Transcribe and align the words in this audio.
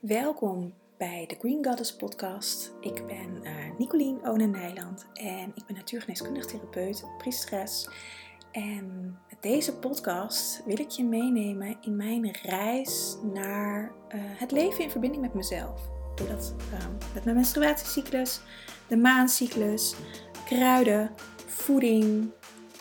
Welkom 0.00 0.74
bij 0.98 1.24
de 1.28 1.36
Green 1.38 1.64
Goddess 1.64 1.96
podcast. 1.96 2.72
Ik 2.80 3.06
ben 3.06 3.40
uh, 3.42 3.50
Nicolien 3.78 4.26
Onen 4.26 4.50
Nijland 4.50 5.06
en 5.14 5.52
ik 5.54 5.66
ben 5.66 5.76
natuurgeneeskundig 5.76 6.44
therapeut, 6.44 7.04
priesteres. 7.18 7.88
En 8.52 9.16
met 9.28 9.42
deze 9.42 9.76
podcast 9.76 10.62
wil 10.64 10.78
ik 10.78 10.90
je 10.90 11.04
meenemen 11.04 11.76
in 11.80 11.96
mijn 11.96 12.30
reis 12.42 13.16
naar 13.32 13.82
uh, 13.82 14.20
het 14.22 14.50
leven 14.50 14.84
in 14.84 14.90
verbinding 14.90 15.22
met 15.22 15.34
mezelf. 15.34 15.80
Ik 16.10 16.16
doe 16.16 16.28
dat 16.28 16.54
uh, 16.72 16.78
met 17.14 17.24
mijn 17.24 17.36
menstruatiecyclus, 17.36 18.40
de 18.88 18.96
maancyclus, 18.96 19.94
kruiden, 20.44 21.10
voeding, 21.46 22.30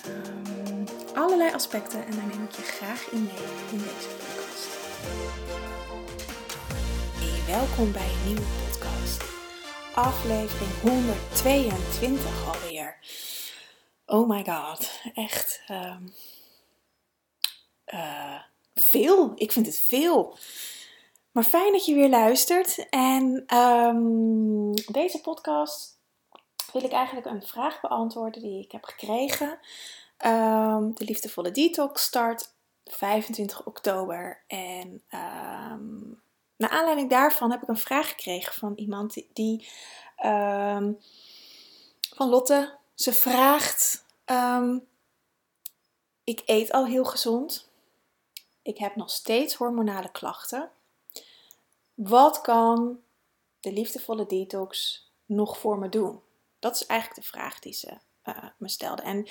um, 0.08 0.84
allerlei 1.16 1.54
aspecten. 1.54 2.06
En 2.06 2.12
daar 2.12 2.28
neem 2.28 2.44
ik 2.44 2.52
je 2.52 2.62
graag 2.62 3.12
in 3.12 3.24
mee 3.24 3.72
in 3.72 3.78
deze 3.78 4.10
podcast. 4.10 4.29
Welkom 7.50 7.92
bij 7.92 8.10
een 8.12 8.26
nieuwe 8.26 8.48
podcast. 8.66 9.24
Aflevering 9.96 10.82
122 10.82 12.56
alweer. 12.56 12.98
Oh 14.06 14.30
my 14.30 14.46
god, 14.46 15.02
echt 15.14 15.64
um, 15.72 16.14
uh, 17.94 18.42
veel. 18.74 19.32
Ik 19.36 19.52
vind 19.52 19.66
het 19.66 19.80
veel. 19.80 20.38
Maar 21.32 21.44
fijn 21.44 21.72
dat 21.72 21.86
je 21.86 21.94
weer 21.94 22.10
luistert. 22.10 22.90
En 22.90 23.56
um, 23.58 24.74
deze 24.74 25.22
podcast 25.22 26.00
wil 26.74 26.84
ik 26.84 26.92
eigenlijk 26.92 27.28
een 27.28 27.44
vraag 27.44 27.82
beantwoorden 27.82 28.42
die 28.42 28.64
ik 28.64 28.72
heb 28.72 28.84
gekregen. 28.84 29.60
Um, 30.26 30.94
de 30.94 31.06
liefdevolle 31.06 31.52
detox 31.52 32.04
start 32.04 32.54
25 32.86 33.66
oktober. 33.66 34.44
En 34.48 35.04
naar 36.60 36.70
aanleiding 36.70 37.10
daarvan 37.10 37.52
heb 37.52 37.62
ik 37.62 37.68
een 37.68 37.78
vraag 37.78 38.10
gekregen 38.10 38.54
van 38.54 38.74
iemand 38.76 39.14
die, 39.34 39.68
um, 40.26 41.00
van 42.16 42.30
Lotte. 42.30 42.78
Ze 42.94 43.14
vraagt: 43.14 44.06
Ik 46.24 46.42
eet 46.46 46.72
al 46.72 46.86
heel 46.86 47.06
gezond. 47.06 47.70
Ik 48.62 48.78
heb 48.78 48.96
nog 48.96 49.10
steeds 49.10 49.54
hormonale 49.54 50.12
klachten. 50.12 50.70
Wat 51.94 52.42
kan 52.42 53.00
de 53.60 53.72
liefdevolle 53.72 54.26
detox 54.26 55.04
nog 55.26 55.58
voor 55.58 55.80
me 55.80 55.90
doen? 55.90 56.22
Dat 56.60 56.76
is 56.76 56.86
eigenlijk 56.86 57.22
de 57.22 57.28
vraag 57.28 57.60
die 57.60 57.74
ze 57.74 57.98
uh, 58.26 58.44
me 58.58 58.70
stelde. 58.70 59.02
En 59.02 59.28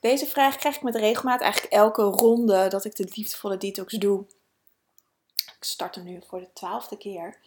deze 0.00 0.26
vraag 0.26 0.56
krijg 0.56 0.76
ik 0.76 0.82
met 0.82 0.96
regelmaat, 0.96 1.40
eigenlijk 1.40 1.72
elke 1.72 2.02
ronde 2.02 2.68
dat 2.68 2.84
ik 2.84 2.96
de 2.96 3.12
liefdevolle 3.14 3.56
detox 3.56 3.92
doe. 3.92 4.24
Ik 5.62 5.68
start 5.68 5.96
er 5.96 6.02
nu 6.02 6.20
voor 6.26 6.40
de 6.40 6.52
twaalfde 6.52 6.96
keer. 6.96 7.38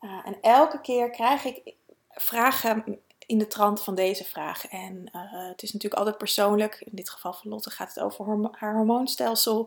Uh, 0.00 0.20
en 0.24 0.36
elke 0.40 0.80
keer 0.80 1.10
krijg 1.10 1.44
ik 1.44 1.74
vragen 2.10 3.00
in 3.26 3.38
de 3.38 3.46
trant 3.46 3.82
van 3.82 3.94
deze 3.94 4.24
vraag. 4.24 4.66
En 4.66 5.10
uh, 5.14 5.48
het 5.48 5.62
is 5.62 5.72
natuurlijk 5.72 6.00
altijd 6.00 6.18
persoonlijk. 6.18 6.80
In 6.80 6.96
dit 6.96 7.10
geval 7.10 7.32
van 7.32 7.50
Lotte 7.50 7.70
gaat 7.70 7.94
het 7.94 8.00
over 8.00 8.50
haar 8.52 8.74
hormoonstelsel. 8.74 9.64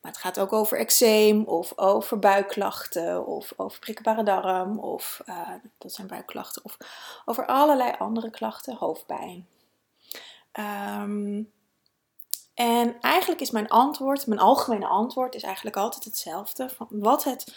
Maar 0.00 0.10
het 0.10 0.20
gaat 0.20 0.40
ook 0.40 0.52
over 0.52 0.78
eczeem 0.78 1.44
of 1.44 1.78
over 1.78 2.18
buikklachten 2.18 3.26
of 3.26 3.52
over 3.56 3.78
prikkelbare 3.78 4.22
darm 4.22 4.78
of 4.78 5.22
uh, 5.26 5.48
dat 5.78 5.92
zijn 5.92 6.06
buikklachten 6.06 6.64
of 6.64 6.76
over 7.24 7.46
allerlei 7.46 7.92
andere 7.98 8.30
klachten, 8.30 8.76
hoofdpijn. 8.76 9.46
Um, 10.52 11.52
en 12.54 13.00
eigenlijk 13.00 13.40
is 13.40 13.50
mijn 13.50 13.68
antwoord, 13.68 14.26
mijn 14.26 14.40
algemene 14.40 14.86
antwoord 14.86 15.34
is 15.34 15.42
eigenlijk 15.42 15.76
altijd 15.76 16.04
hetzelfde. 16.04 16.68
Van 16.68 16.86
wat 16.90 17.24
het, 17.24 17.54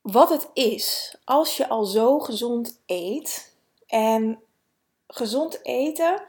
wat 0.00 0.28
het 0.28 0.50
is 0.52 1.16
als 1.24 1.56
je 1.56 1.68
al 1.68 1.84
zo 1.84 2.18
gezond 2.18 2.80
eet. 2.86 3.54
En 3.86 4.42
gezond 5.06 5.64
eten 5.64 6.22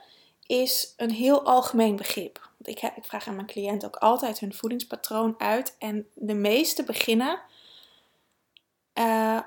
is 0.46 0.94
een 0.98 1.12
heel 1.12 1.44
algemeen 1.44 1.96
begrip. 1.96 2.50
Want 2.58 2.78
ik, 2.78 2.92
ik 2.96 3.06
vraag 3.06 3.28
aan 3.28 3.36
mijn 3.36 3.48
cliënt 3.48 3.86
ook 3.86 3.96
altijd 3.96 4.40
hun 4.40 4.54
voedingspatroon 4.54 5.36
uit. 5.38 5.76
En 5.78 6.08
de 6.14 6.34
meeste 6.34 6.84
beginnen 6.84 7.42
uh, 8.94 9.40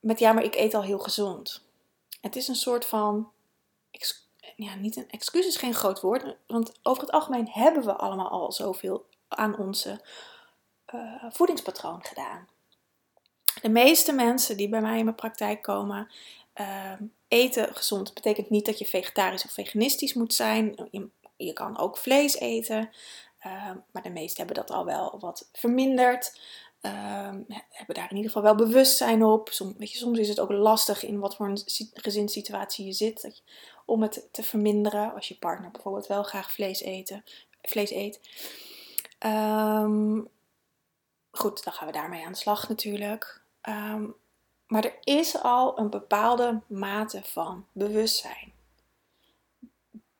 met 0.00 0.18
ja, 0.18 0.32
maar 0.32 0.44
ik 0.44 0.54
eet 0.54 0.74
al 0.74 0.82
heel 0.82 0.98
gezond. 0.98 1.62
Het 2.20 2.36
is 2.36 2.48
een 2.48 2.54
soort 2.54 2.84
van, 2.84 3.30
ja, 4.56 4.74
niet 4.74 4.96
een 4.96 5.10
excuus 5.10 5.46
is 5.46 5.56
geen 5.56 5.74
groot 5.74 6.00
woord. 6.00 6.36
Want 6.46 6.72
over 6.82 7.02
het 7.02 7.12
algemeen 7.12 7.48
hebben 7.48 7.84
we 7.84 7.96
allemaal 7.96 8.28
al 8.28 8.52
zoveel 8.52 9.06
aan 9.28 9.58
onze 9.58 10.00
uh, 10.94 11.24
voedingspatroon 11.30 12.04
gedaan. 12.04 12.48
De 13.62 13.68
meeste 13.68 14.12
mensen 14.12 14.56
die 14.56 14.68
bij 14.68 14.80
mij 14.80 14.98
in 14.98 15.04
mijn 15.04 15.16
praktijk 15.16 15.62
komen, 15.62 16.12
uh, 16.60 16.92
eten 17.28 17.74
gezond. 17.74 18.14
Betekent 18.14 18.50
niet 18.50 18.66
dat 18.66 18.78
je 18.78 18.84
vegetarisch 18.84 19.44
of 19.44 19.50
veganistisch 19.50 20.14
moet 20.14 20.34
zijn. 20.34 20.88
Je, 20.90 21.08
je 21.36 21.52
kan 21.52 21.78
ook 21.78 21.96
vlees 21.96 22.38
eten. 22.38 22.90
Uh, 23.46 23.70
maar 23.92 24.02
de 24.02 24.10
meesten 24.10 24.46
hebben 24.46 24.64
dat 24.64 24.76
al 24.76 24.84
wel 24.84 25.18
wat 25.20 25.48
verminderd. 25.52 26.40
Uh, 26.80 27.30
hebben 27.70 27.94
daar 27.94 28.10
in 28.10 28.16
ieder 28.16 28.30
geval 28.30 28.42
wel 28.42 28.54
bewustzijn 28.54 29.24
op. 29.24 29.48
Soms 29.78 30.18
is 30.18 30.28
het 30.28 30.40
ook 30.40 30.50
lastig 30.50 31.04
in 31.04 31.18
wat 31.18 31.36
voor 31.36 31.46
een 31.48 31.62
gezinssituatie 31.92 32.86
je 32.86 32.92
zit. 32.92 33.22
Dat 33.22 33.36
je, 33.36 33.42
om 33.84 34.02
het 34.02 34.28
te 34.30 34.42
verminderen. 34.42 35.14
Als 35.14 35.28
je 35.28 35.38
partner 35.38 35.70
bijvoorbeeld 35.70 36.06
wel 36.06 36.22
graag 36.22 36.52
vlees, 36.52 36.84
vlees 37.62 37.90
eet. 37.90 38.20
Um, 39.26 40.28
goed, 41.30 41.64
dan 41.64 41.72
gaan 41.72 41.86
we 41.86 41.92
daarmee 41.92 42.24
aan 42.24 42.32
de 42.32 42.38
slag 42.38 42.68
natuurlijk. 42.68 43.42
Um, 43.68 44.14
maar 44.66 44.84
er 44.84 44.98
is 45.04 45.42
al 45.42 45.78
een 45.78 45.90
bepaalde 45.90 46.60
mate 46.66 47.22
van 47.22 47.66
bewustzijn. 47.72 48.52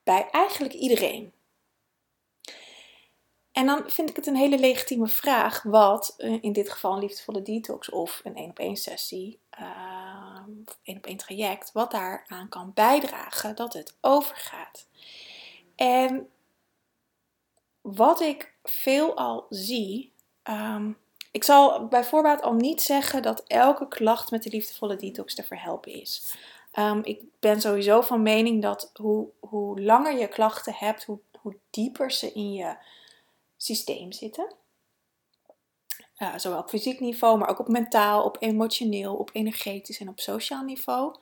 Bij 0.03 0.29
eigenlijk 0.31 0.75
iedereen. 0.75 1.33
En 3.53 3.67
dan 3.67 3.91
vind 3.91 4.11
ik 4.11 4.17
het 4.17 4.27
een 4.27 4.37
hele 4.37 4.59
legitieme 4.59 5.09
vraag 5.09 5.63
wat 5.63 6.15
eh, 6.17 6.43
in 6.43 6.53
dit 6.53 6.71
geval 6.71 6.93
een 6.93 6.99
liefdevolle 6.99 7.43
detox 7.43 7.91
of 7.91 8.21
een 8.25 8.37
één 8.37 8.51
op 8.51 8.59
één 8.59 8.77
sessie, 8.77 9.41
uh, 9.61 10.14
één 10.83 10.97
op 10.97 11.07
één 11.07 11.17
traject, 11.17 11.73
wat 11.73 11.91
daaraan 11.91 12.49
kan 12.49 12.73
bijdragen 12.75 13.57
dat 13.57 13.73
het 13.73 13.97
overgaat. 14.01 14.87
En 15.77 16.29
wat 17.81 18.21
ik 18.21 18.55
veel 18.63 19.17
al 19.17 19.47
zie, 19.49 20.13
um, 20.45 20.99
ik 21.31 21.45
zal 21.45 21.87
bij 21.87 22.05
voorbaat 22.05 22.43
al 22.43 22.53
niet 22.53 22.83
zeggen 22.83 23.23
dat 23.23 23.45
elke 23.47 23.89
klacht 23.89 24.31
met 24.31 24.43
de 24.43 24.51
liefdevolle 24.51 24.97
detox 24.97 25.35
te 25.35 25.43
verhelpen 25.43 25.93
is. 25.93 26.37
Um, 26.79 27.01
ik 27.05 27.23
ben 27.41 27.61
sowieso 27.61 28.01
van 28.01 28.23
mening 28.23 28.63
dat 28.63 28.91
hoe, 28.95 29.29
hoe 29.41 29.81
langer 29.81 30.19
je 30.19 30.29
klachten 30.29 30.75
hebt, 30.75 31.05
hoe, 31.05 31.19
hoe 31.41 31.57
dieper 31.71 32.11
ze 32.11 32.33
in 32.33 32.53
je 32.53 32.77
systeem 33.57 34.13
zitten. 34.13 34.53
Zowel 36.37 36.59
op 36.59 36.69
fysiek 36.69 37.01
niveau, 37.01 37.39
maar 37.39 37.49
ook 37.49 37.59
op 37.59 37.69
mentaal, 37.69 38.25
op 38.25 38.37
emotioneel, 38.41 39.15
op 39.15 39.31
energetisch 39.33 40.01
en 40.01 40.09
op 40.09 40.21
sociaal 40.21 40.63
niveau. 40.63 41.15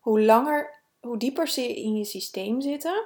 Hoe 0.00 0.20
langer, 0.20 0.74
hoe 1.00 1.16
dieper 1.16 1.48
ze 1.48 1.76
in 1.76 1.96
je 1.96 2.04
systeem 2.04 2.60
zitten, 2.60 3.04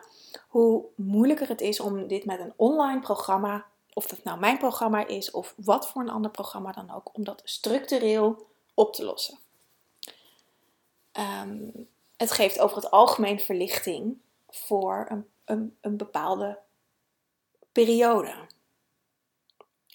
hoe 0.48 0.84
moeilijker 0.94 1.48
het 1.48 1.60
is 1.60 1.80
om 1.80 2.06
dit 2.06 2.24
met 2.24 2.40
een 2.40 2.52
online 2.56 3.00
programma 3.00 3.66
of 3.92 4.06
dat 4.06 4.24
nou 4.24 4.38
mijn 4.38 4.58
programma 4.58 5.06
is 5.06 5.30
of 5.30 5.54
wat 5.56 5.88
voor 5.88 6.02
een 6.02 6.10
ander 6.10 6.30
programma 6.30 6.72
dan 6.72 6.90
ook, 6.90 7.10
om 7.12 7.24
dat 7.24 7.42
structureel 7.44 8.46
op 8.74 8.94
te 8.94 9.04
lossen. 9.04 9.38
Um, 11.12 11.88
het 12.16 12.30
geeft 12.30 12.60
over 12.60 12.76
het 12.76 12.90
algemeen 12.90 13.40
verlichting 13.40 14.18
voor 14.48 15.06
een, 15.08 15.26
een, 15.44 15.76
een 15.80 15.96
bepaalde 15.96 16.58
periode. 17.72 18.34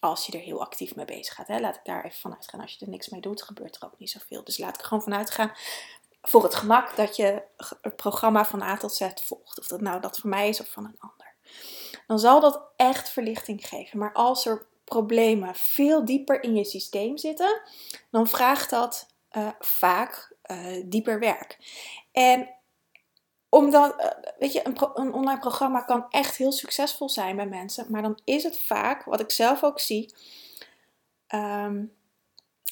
Als 0.05 0.25
je 0.25 0.31
er 0.31 0.43
heel 0.43 0.61
actief 0.61 0.95
mee 0.95 1.05
bezig 1.05 1.33
gaat. 1.33 1.47
Hè? 1.47 1.59
Laat 1.59 1.75
ik 1.75 1.85
daar 1.85 2.05
even 2.05 2.19
vanuit 2.19 2.47
gaan. 2.49 2.61
Als 2.61 2.73
je 2.73 2.85
er 2.85 2.91
niks 2.91 3.09
mee 3.09 3.21
doet, 3.21 3.41
gebeurt 3.41 3.75
er 3.75 3.85
ook 3.85 3.99
niet 3.99 4.09
zoveel. 4.09 4.43
Dus 4.43 4.57
laat 4.57 4.75
ik 4.75 4.81
er 4.81 4.87
gewoon 4.87 5.03
vanuit 5.03 5.31
gaan 5.31 5.51
voor 6.21 6.43
het 6.43 6.55
gemak 6.55 6.95
dat 6.95 7.15
je 7.15 7.41
het 7.81 7.95
programma 7.95 8.45
van 8.45 8.61
A 8.61 8.77
tot 8.77 8.93
Z 8.93 9.07
volgt. 9.23 9.59
Of 9.59 9.67
dat 9.67 9.81
nou 9.81 10.01
dat 10.01 10.17
voor 10.17 10.29
mij 10.29 10.49
is 10.49 10.59
of 10.59 10.67
van 10.67 10.85
een 10.85 10.97
ander 10.99 11.25
dan 12.07 12.19
zal 12.19 12.39
dat 12.39 12.61
echt 12.75 13.09
verlichting 13.09 13.67
geven. 13.67 13.99
Maar 13.99 14.13
als 14.13 14.45
er 14.45 14.65
problemen 14.83 15.55
veel 15.55 16.05
dieper 16.05 16.43
in 16.43 16.55
je 16.55 16.63
systeem 16.63 17.17
zitten, 17.17 17.61
dan 18.11 18.27
vraagt 18.27 18.69
dat 18.69 19.07
uh, 19.31 19.47
vaak 19.59 20.35
uh, 20.51 20.83
dieper 20.85 21.19
werk. 21.19 21.57
En 22.11 22.49
omdat, 23.55 23.95
uh, 23.99 24.05
weet 24.39 24.53
je, 24.53 24.67
een, 24.67 24.77
een, 24.93 25.13
online 25.13 25.39
programma 25.39 25.81
kan 25.81 26.05
echt 26.09 26.35
heel 26.35 26.51
succesvol 26.51 27.09
zijn 27.09 27.35
bij 27.35 27.45
mensen, 27.45 27.85
maar 27.89 28.01
dan 28.01 28.19
is 28.23 28.43
het 28.43 28.59
vaak, 28.59 29.03
wat 29.03 29.19
ik 29.19 29.31
zelf 29.31 29.63
ook 29.63 29.79
zie, 29.79 30.13
um, 31.33 31.93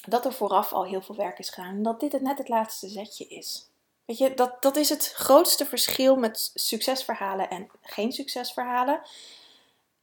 dat 0.06 0.24
er 0.24 0.32
vooraf 0.32 0.72
al 0.72 0.84
heel 0.84 1.02
veel 1.02 1.16
werk 1.16 1.38
is 1.38 1.50
gedaan 1.50 1.74
en 1.74 1.82
dat 1.82 2.00
dit 2.00 2.12
het 2.12 2.22
net 2.22 2.38
het 2.38 2.48
laatste 2.48 2.88
zetje 2.88 3.26
is. 3.26 3.68
Weet 4.04 4.18
je, 4.18 4.34
dat, 4.34 4.62
dat 4.62 4.76
is 4.76 4.88
het 4.88 5.12
grootste 5.14 5.66
verschil 5.66 6.16
met 6.16 6.50
succesverhalen 6.54 7.50
en 7.50 7.70
geen 7.82 8.12
succesverhalen. 8.12 9.00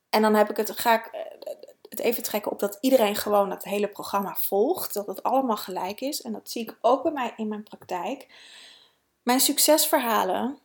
En 0.09 0.21
dan 0.21 0.33
heb 0.35 0.49
ik 0.49 0.57
het, 0.57 0.71
ga 0.71 0.93
ik, 0.93 1.09
het 1.89 1.99
even 1.99 2.23
trekken 2.23 2.51
op 2.51 2.59
dat 2.59 2.77
iedereen 2.79 3.15
gewoon 3.15 3.49
het 3.49 3.63
hele 3.63 3.87
programma 3.87 4.35
volgt. 4.35 4.93
Dat 4.93 5.07
het 5.07 5.23
allemaal 5.23 5.57
gelijk 5.57 6.01
is. 6.01 6.21
En 6.21 6.31
dat 6.31 6.49
zie 6.49 6.61
ik 6.61 6.77
ook 6.81 7.03
bij 7.03 7.11
mij 7.11 7.33
in 7.37 7.47
mijn 7.47 7.63
praktijk. 7.63 8.27
Mijn 9.23 9.39
succesverhalen, 9.39 10.59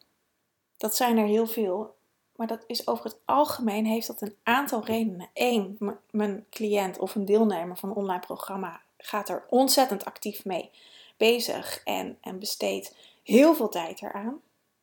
dat 0.87 0.97
zijn 0.97 1.19
er 1.19 1.27
heel 1.27 1.47
veel. 1.47 1.97
Maar 2.37 2.47
dat 2.47 2.65
is 2.67 2.87
over 2.87 3.05
het 3.05 3.19
algemeen 3.25 3.87
heeft 3.87 4.07
dat 4.07 4.21
een 4.21 4.37
aantal 4.43 4.85
redenen. 4.85 5.31
Eén, 5.35 5.79
mijn 6.11 6.47
cliënt 6.51 6.99
of 6.99 7.15
een 7.15 7.25
deelnemer 7.25 7.77
van 7.77 7.89
een 7.89 7.97
online 7.97 8.21
programma 8.21 8.81
gaat 8.99 9.29
er 9.29 9.47
ontzettend 9.49 10.05
actief 10.05 10.45
mee 10.45 10.71
bezig 11.17 11.83
en, 11.85 12.19
en 12.21 12.39
besteedt 12.39 12.95
heel 13.23 13.55
veel 13.55 13.69
tijd 13.69 14.03
eraan, 14.03 14.41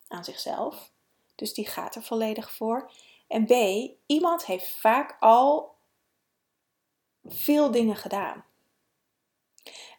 aan 0.07 0.23
zichzelf. 0.23 0.91
Dus 1.35 1.53
die 1.53 1.67
gaat 1.67 1.95
er 1.95 2.03
volledig 2.03 2.51
voor. 2.51 2.91
En 3.27 3.45
B, 3.45 3.51
iemand 4.05 4.45
heeft 4.45 4.69
vaak 4.69 5.17
al 5.19 5.75
veel 7.25 7.71
dingen 7.71 7.95
gedaan. 7.95 8.45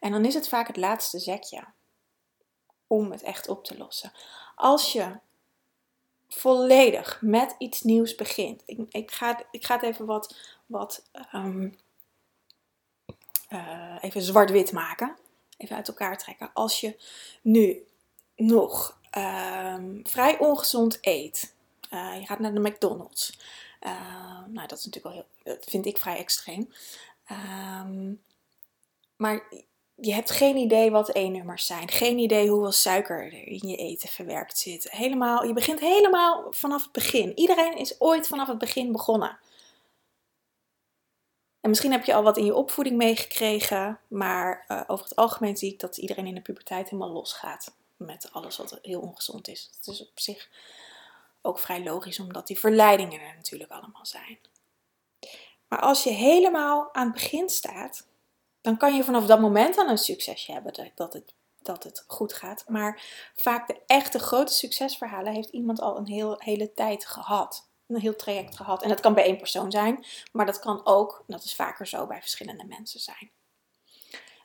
En 0.01 0.13
dan 0.13 0.25
is 0.25 0.35
het 0.35 0.49
vaak 0.49 0.67
het 0.67 0.77
laatste 0.77 1.19
zekje 1.19 1.65
om 2.87 3.11
het 3.11 3.23
echt 3.23 3.49
op 3.49 3.65
te 3.65 3.79
lossen. 3.79 4.13
Als 4.55 4.93
je 4.93 5.19
volledig 6.35 7.19
met 7.23 7.55
iets 7.59 7.83
nieuws 7.83 8.15
begint. 8.15 8.63
Ik, 8.67 8.79
ik, 8.91 9.11
ga, 9.11 9.43
ik 9.51 9.65
ga 9.65 9.75
het 9.75 9.85
even 9.85 10.07
wat, 10.07 10.37
wat 10.67 11.03
um, 11.35 11.79
uh, 13.49 13.97
even 14.01 14.23
zwart-wit 14.23 14.73
maken. 14.73 15.17
Even 15.57 15.77
uit 15.77 15.89
elkaar 15.89 16.19
trekken. 16.19 16.51
Als 16.53 16.81
je 16.81 16.97
nu 17.43 17.87
nog 18.37 19.01
um, 19.19 20.01
vrij 20.03 20.39
ongezond 20.39 20.99
eet. 21.01 21.55
Uh, 21.91 22.19
je 22.19 22.27
gaat 22.27 22.39
naar 22.39 22.55
de 22.55 22.61
McDonald's. 22.61 23.39
Uh, 23.81 24.45
nou, 24.47 24.67
dat 24.67 24.79
is 24.79 24.85
natuurlijk 24.85 25.15
wel 25.15 25.27
heel, 25.45 25.55
dat 25.55 25.65
vind 25.65 25.87
ik 25.87 25.99
vrij 25.99 26.17
extreem. 26.17 26.73
Um, 27.31 28.23
maar 29.17 29.49
je 29.95 30.13
hebt 30.13 30.31
geen 30.31 30.57
idee 30.57 30.91
wat 30.91 31.09
E-nummers 31.09 31.67
zijn. 31.67 31.91
Geen 31.91 32.19
idee 32.19 32.49
hoeveel 32.49 32.73
suiker 32.73 33.25
er 33.25 33.33
in 33.33 33.69
je 33.69 33.77
eten 33.77 34.09
verwerkt 34.09 34.59
zit. 34.59 34.91
Helemaal, 34.91 35.45
je 35.45 35.53
begint 35.53 35.81
helemaal 35.81 36.47
vanaf 36.51 36.83
het 36.83 36.93
begin. 36.93 37.39
Iedereen 37.39 37.77
is 37.77 38.01
ooit 38.01 38.27
vanaf 38.27 38.49
het 38.49 38.59
begin 38.59 38.93
begonnen. 38.93 39.39
En 41.61 41.71
misschien 41.71 41.93
heb 41.93 42.05
je 42.05 42.15
al 42.15 42.23
wat 42.23 42.37
in 42.37 42.45
je 42.45 42.55
opvoeding 42.55 42.97
meegekregen, 42.97 44.01
maar 44.09 44.65
uh, 44.69 44.81
over 44.87 45.05
het 45.05 45.17
algemeen 45.17 45.57
zie 45.57 45.73
ik 45.73 45.81
dat 45.81 45.97
iedereen 45.97 46.27
in 46.27 46.35
de 46.35 46.41
puberteit 46.41 46.91
helemaal 46.91 47.13
losgaat 47.13 47.75
met 47.97 48.29
alles 48.33 48.57
wat 48.57 48.79
heel 48.83 49.01
ongezond 49.01 49.49
is. 49.49 49.71
Het 49.77 49.87
is 49.87 50.01
op 50.01 50.21
zich 50.21 50.49
ook 51.43 51.59
vrij 51.59 51.83
logisch, 51.83 52.21
omdat 52.21 52.47
die 52.47 52.59
verleidingen 52.59 53.21
er 53.21 53.35
natuurlijk 53.37 53.71
allemaal 53.71 54.07
zijn. 54.07 54.39
Maar 55.69 55.81
als 55.81 56.05
je 56.05 56.11
helemaal 56.11 56.95
aan 56.95 57.05
het 57.05 57.15
begin 57.15 57.49
staat, 57.49 58.07
dan 58.65 58.77
kan 58.77 58.95
je 58.97 59.05
vanaf 59.05 59.27
dat 59.27 59.41
moment 59.41 59.79
al 59.79 59.89
een 59.89 59.99
succesje 59.99 60.53
hebben 60.53 60.91
dat 60.95 61.13
het, 61.13 61.35
dat 61.63 61.85
het 61.85 62.05
goed 62.07 62.33
gaat. 62.33 62.65
Maar 62.69 63.03
vaak 63.35 63.67
de 63.67 63.81
echte 63.87 64.19
grote 64.19 64.53
succesverhalen 64.53 65.33
heeft 65.33 65.49
iemand 65.49 65.81
al 65.81 65.97
een 65.97 66.07
heel, 66.07 66.37
hele 66.39 66.73
tijd 66.73 67.07
gehad. 67.07 67.69
Een 67.87 68.01
heel 68.01 68.17
traject 68.17 68.57
gehad. 68.57 68.83
En 68.83 68.89
dat 68.89 69.01
kan 69.01 69.15
bij 69.15 69.25
één 69.25 69.37
persoon 69.37 69.71
zijn, 69.71 70.05
maar 70.33 70.47
dat 70.47 70.59
kan 70.59 70.87
ook, 70.87 71.25
dat 71.27 71.45
is 71.45 71.55
vaker 71.55 71.87
zo, 71.87 72.07
bij 72.07 72.21
verschillende 72.21 72.65
mensen 72.65 73.01
zijn. 73.01 73.31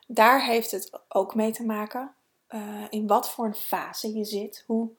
Daar 0.06 0.44
heeft 0.44 0.70
het 0.70 0.90
ook 1.08 1.34
mee 1.34 1.52
te 1.52 1.64
maken 1.64 2.14
uh, 2.48 2.84
in 2.90 3.06
wat 3.06 3.30
voor 3.30 3.44
een 3.44 3.54
fase 3.54 4.16
je 4.16 4.24
zit, 4.24 4.64
hoe 4.66 4.90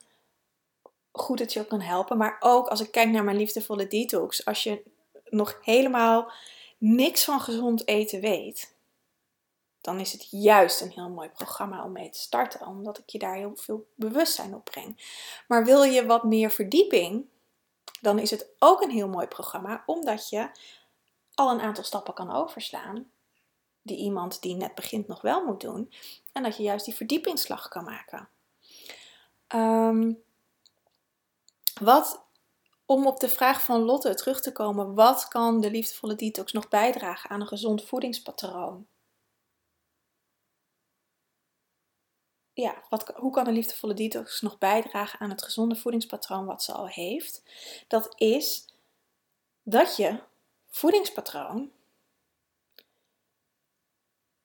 goed 1.11 1.39
het 1.39 1.53
je 1.53 1.59
ook 1.59 1.69
kan 1.69 1.81
helpen. 1.81 2.17
Maar 2.17 2.37
ook 2.39 2.67
als 2.67 2.81
ik 2.81 2.91
kijk 2.91 3.09
naar 3.09 3.23
mijn 3.23 3.37
liefdevolle 3.37 3.87
detox, 3.87 4.45
als 4.45 4.63
je 4.63 4.83
nog 5.25 5.59
helemaal 5.61 6.31
niks 6.77 7.23
van 7.23 7.41
gezond 7.41 7.87
eten 7.87 8.21
weet, 8.21 8.70
dan 9.81 9.99
is 9.99 10.11
het 10.11 10.27
juist 10.29 10.81
een 10.81 10.91
heel 10.91 11.09
mooi 11.09 11.29
programma 11.29 11.83
om 11.83 11.91
mee 11.91 12.09
te 12.09 12.19
starten, 12.19 12.67
omdat 12.67 12.97
ik 12.97 13.09
je 13.09 13.19
daar 13.19 13.35
heel 13.35 13.55
veel 13.55 13.87
bewustzijn 13.95 14.55
op 14.55 14.63
breng. 14.63 15.19
Maar 15.47 15.65
wil 15.65 15.83
je 15.83 16.05
wat 16.05 16.23
meer 16.23 16.51
verdieping, 16.51 17.25
dan 18.01 18.19
is 18.19 18.31
het 18.31 18.47
ook 18.59 18.81
een 18.81 18.89
heel 18.89 19.07
mooi 19.07 19.27
programma, 19.27 19.83
omdat 19.85 20.29
je 20.29 20.49
al 21.33 21.51
een 21.51 21.61
aantal 21.61 21.83
stappen 21.83 22.13
kan 22.13 22.31
overslaan 22.31 23.11
die 23.81 23.97
iemand 23.97 24.41
die 24.41 24.55
net 24.55 24.75
begint 24.75 25.07
nog 25.07 25.21
wel 25.21 25.45
moet 25.45 25.61
doen. 25.61 25.93
En 26.31 26.43
dat 26.43 26.57
je 26.57 26.63
juist 26.63 26.85
die 26.85 26.95
verdiepingsslag 26.95 27.67
kan 27.67 27.83
maken. 27.83 28.29
Um, 29.55 30.23
wat, 31.81 32.23
om 32.85 33.07
op 33.07 33.19
de 33.19 33.29
vraag 33.29 33.63
van 33.63 33.81
Lotte 33.81 34.13
terug 34.13 34.41
te 34.41 34.51
komen, 34.51 34.95
wat 34.95 35.27
kan 35.27 35.61
de 35.61 35.71
liefdevolle 35.71 36.15
detox 36.15 36.51
nog 36.51 36.67
bijdragen 36.67 37.29
aan 37.29 37.41
een 37.41 37.47
gezond 37.47 37.83
voedingspatroon? 37.83 38.87
Ja, 42.53 42.83
wat, 42.89 43.11
hoe 43.15 43.31
kan 43.31 43.43
de 43.43 43.51
liefdevolle 43.51 43.93
detox 43.93 44.41
nog 44.41 44.57
bijdragen 44.57 45.19
aan 45.19 45.29
het 45.29 45.43
gezonde 45.43 45.75
voedingspatroon 45.75 46.45
wat 46.45 46.63
ze 46.63 46.73
al 46.73 46.87
heeft? 46.87 47.43
Dat 47.87 48.13
is 48.15 48.65
dat 49.63 49.95
je 49.95 50.19
voedingspatroon 50.69 51.71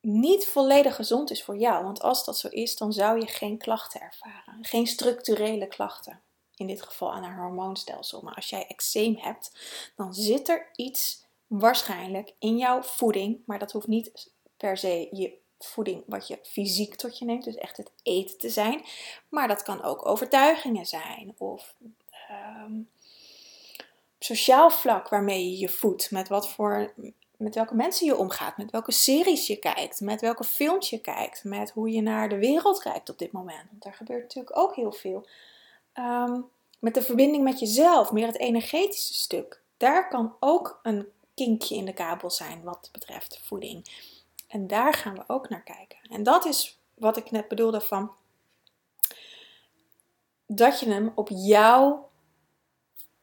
niet 0.01 0.47
volledig 0.47 0.95
gezond 0.95 1.31
is 1.31 1.45
voor 1.45 1.57
jou. 1.57 1.85
Want 1.85 2.01
als 2.01 2.25
dat 2.25 2.39
zo 2.39 2.49
is, 2.49 2.77
dan 2.77 2.93
zou 2.93 3.21
je 3.21 3.27
geen 3.27 3.59
klachten 3.59 4.01
ervaren. 4.01 4.65
Geen 4.65 4.87
structurele 4.87 5.67
klachten. 5.67 6.21
In 6.55 6.67
dit 6.67 6.83
geval 6.83 7.13
aan 7.13 7.23
haar 7.23 7.39
hormoonstelsel. 7.39 8.23
Maar 8.23 8.35
als 8.35 8.51
jij 8.51 8.67
eczeem 8.67 9.17
hebt, 9.17 9.53
dan 9.97 10.15
zit 10.15 10.49
er 10.49 10.71
iets 10.75 11.25
waarschijnlijk 11.47 12.35
in 12.39 12.57
jouw 12.57 12.83
voeding. 12.83 13.43
Maar 13.47 13.59
dat 13.59 13.73
hoeft 13.73 13.87
niet 13.87 14.33
per 14.57 14.77
se 14.77 15.09
je 15.11 15.39
voeding 15.67 16.03
wat 16.07 16.29
je 16.29 16.39
fysiek 16.43 16.95
tot 16.95 17.19
je 17.19 17.25
neemt. 17.25 17.45
Dus 17.45 17.55
echt 17.55 17.77
het 17.77 17.91
eten 18.03 18.39
te 18.39 18.51
zijn. 18.51 18.85
Maar 19.29 19.49
dat 19.49 19.63
kan 19.63 19.83
ook 19.83 20.07
overtuigingen 20.07 20.87
zijn. 20.87 21.35
Of 21.39 21.75
um, 22.65 22.89
sociaal 24.19 24.71
vlak 24.71 25.09
waarmee 25.09 25.51
je 25.51 25.59
je 25.59 25.69
voedt. 25.69 26.11
Met 26.11 26.29
wat 26.29 26.49
voor 26.49 26.93
met 27.37 27.55
welke 27.55 27.75
mensen 27.75 28.07
je 28.07 28.17
omgaat, 28.17 28.57
met 28.57 28.71
welke 28.71 28.93
series 28.93 29.47
je 29.47 29.57
kijkt, 29.57 30.01
met 30.01 30.21
welke 30.21 30.45
films 30.45 30.91
je 30.91 31.01
kijkt, 31.01 31.45
met 31.45 31.71
hoe 31.71 31.91
je 31.91 32.03
naar 32.03 32.29
de 32.29 32.39
wereld 32.39 32.83
kijkt 32.83 33.11
op 33.11 33.19
dit 33.19 33.33
moment. 33.33 33.65
Want 33.71 33.83
daar 33.83 33.95
gebeurt 33.95 34.23
natuurlijk 34.23 34.59
ook 34.59 34.75
heel 34.75 34.93
veel. 34.93 35.27
Ehm, 35.93 36.41
met 36.79 36.95
de 36.95 37.03
verbinding 37.03 37.45
met 37.45 37.59
jezelf, 37.59 38.13
meer 38.13 38.27
het 38.27 38.39
energetische 38.39 39.15
stuk. 39.15 39.61
Daar 39.77 40.09
kan 40.09 40.35
ook 40.41 40.81
een 40.83 41.07
kinkje 41.35 41.75
in 41.75 41.85
de 41.85 41.93
kabel 41.93 42.31
zijn 42.31 42.63
wat 42.63 42.89
betreft 42.93 43.41
voeding. 43.45 43.89
En 44.47 44.67
daar 44.67 44.95
gaan 44.95 45.15
we 45.15 45.25
ook 45.27 45.49
naar 45.49 45.63
kijken. 45.63 45.99
En 46.03 46.23
dat 46.23 46.45
is 46.45 46.81
wat 46.95 47.17
ik 47.17 47.31
net 47.31 47.49
bedoelde 47.49 47.81
van 47.81 48.13
dat 50.47 50.81
je 50.81 50.89
hem 50.89 51.13
op 51.15 51.29
jouw 51.33 52.11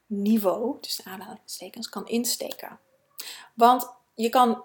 niveau, 0.05 0.77
dus 0.81 0.95
de 0.95 1.03
aanhalingstekens, 1.03 1.89
kan 1.89 2.07
insteken. 2.07 2.79
Want 3.53 3.93
je 4.13 4.29
kan 4.29 4.63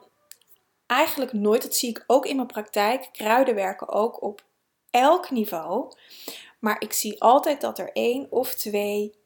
eigenlijk 0.86 1.32
nooit, 1.32 1.62
dat 1.62 1.74
zie 1.74 1.88
ik 1.88 2.04
ook 2.06 2.26
in 2.26 2.36
mijn 2.36 2.48
praktijk, 2.48 3.08
kruiden 3.12 3.54
werken 3.54 3.88
ook 3.88 4.22
op 4.22 4.44
elk 4.90 5.30
niveau. 5.30 5.92
Maar 6.58 6.80
ik 6.80 6.92
zie 6.92 7.22
altijd 7.22 7.60
dat 7.60 7.78
er 7.78 7.92
één 7.92 8.26
of 8.30 8.54
twee 8.54 9.17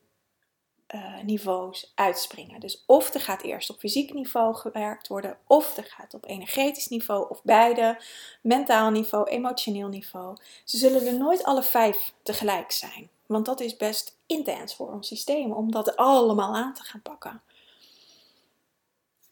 uh, 0.94 1.22
niveaus 1.22 1.92
uitspringen. 1.94 2.60
Dus 2.60 2.82
of 2.86 3.14
er 3.14 3.20
gaat 3.20 3.42
eerst 3.42 3.70
op 3.70 3.78
fysiek 3.78 4.12
niveau 4.12 4.54
gewerkt 4.54 5.08
worden, 5.08 5.38
of 5.46 5.76
er 5.76 5.84
gaat 5.84 6.14
op 6.14 6.28
energetisch 6.28 6.88
niveau, 6.88 7.28
of 7.28 7.42
beide, 7.42 8.02
mentaal 8.40 8.90
niveau, 8.90 9.28
emotioneel 9.28 9.88
niveau. 9.88 10.36
Ze 10.64 10.76
zullen 10.76 11.06
er 11.06 11.18
nooit 11.18 11.44
alle 11.44 11.62
vijf 11.62 12.12
tegelijk 12.22 12.70
zijn. 12.70 13.10
Want 13.26 13.46
dat 13.46 13.60
is 13.60 13.76
best 13.76 14.16
intens 14.26 14.74
voor 14.74 14.92
ons 14.92 15.08
systeem 15.08 15.52
om 15.52 15.70
dat 15.70 15.96
allemaal 15.96 16.54
aan 16.54 16.74
te 16.74 16.82
gaan 16.82 17.02
pakken. 17.02 17.42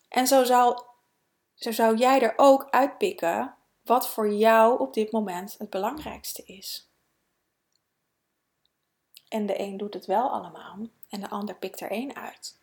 En 0.08 0.26
zo, 0.26 0.44
zal, 0.44 0.86
zo 1.54 1.72
zou 1.72 1.96
jij 1.96 2.20
er 2.20 2.32
ook 2.36 2.66
uitpikken 2.70 3.54
wat 3.82 4.08
voor 4.08 4.32
jou 4.32 4.78
op 4.78 4.94
dit 4.94 5.12
moment 5.12 5.54
het 5.58 5.70
belangrijkste 5.70 6.42
is. 6.44 6.88
En 9.28 9.46
de 9.46 9.60
een 9.60 9.76
doet 9.76 9.94
het 9.94 10.06
wel 10.06 10.30
allemaal 10.30 10.78
en 11.10 11.20
de 11.20 11.28
ander 11.28 11.54
pikt 11.54 11.80
er 11.80 11.90
één 11.90 12.14
uit. 12.16 12.58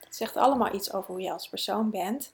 Het 0.00 0.16
zegt 0.16 0.36
allemaal 0.36 0.74
iets 0.74 0.92
over 0.92 1.14
hoe 1.14 1.22
je 1.22 1.32
als 1.32 1.48
persoon 1.48 1.90
bent 1.90 2.32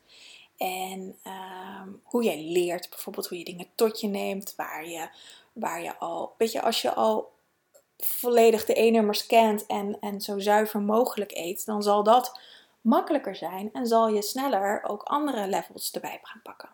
en 0.56 1.18
ehm, 1.22 1.88
hoe 2.02 2.24
jij 2.24 2.42
leert, 2.42 2.90
bijvoorbeeld 2.90 3.28
hoe 3.28 3.38
je 3.38 3.44
dingen 3.44 3.66
tot 3.74 4.00
je 4.00 4.08
neemt, 4.08 4.54
waar 4.56 4.88
je, 4.88 5.08
waar 5.52 5.82
je 5.82 5.96
al, 5.96 6.34
weet 6.38 6.52
je, 6.52 6.62
als 6.62 6.82
je 6.82 6.94
al 6.94 7.32
volledig 7.98 8.64
de 8.64 8.80
E-nummers 8.80 9.26
kent 9.26 9.66
en, 9.66 9.96
en 10.00 10.20
zo 10.20 10.38
zuiver 10.38 10.80
mogelijk 10.80 11.32
eet, 11.32 11.66
dan 11.66 11.82
zal 11.82 12.02
dat 12.02 12.40
makkelijker 12.80 13.36
zijn 13.36 13.72
en 13.72 13.86
zal 13.86 14.08
je 14.08 14.22
sneller 14.22 14.82
ook 14.84 15.02
andere 15.02 15.46
levels 15.46 15.90
erbij 15.90 16.20
gaan 16.22 16.42
pakken. 16.42 16.68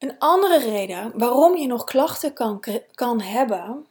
Een 0.00 0.18
andere 0.18 0.58
reden 0.58 1.18
waarom 1.18 1.56
je 1.56 1.66
nog 1.66 1.84
klachten 1.84 2.32
kan, 2.32 2.64
kan 2.94 3.20
hebben 3.20 3.86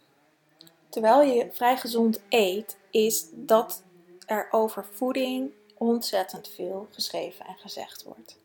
terwijl 0.90 1.22
je 1.22 1.50
vrij 1.52 1.78
gezond 1.78 2.22
eet, 2.30 2.78
is 2.92 3.26
dat 3.32 3.84
er 4.26 4.48
over 4.52 4.86
voeding 4.92 5.52
ontzettend 5.78 6.48
veel 6.48 6.88
geschreven 6.92 7.46
en 7.46 7.56
gezegd 7.58 8.04
wordt. 8.04 8.40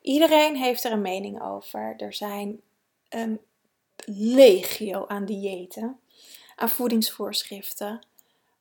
Iedereen 0.00 0.56
heeft 0.56 0.84
er 0.84 0.92
een 0.92 1.00
mening 1.00 1.42
over. 1.42 1.94
Er 1.96 2.12
zijn 2.12 2.60
een 3.08 3.40
legio 4.06 5.06
aan 5.06 5.24
diëten, 5.24 6.00
aan 6.56 6.68
voedingsvoorschriften, 6.68 8.06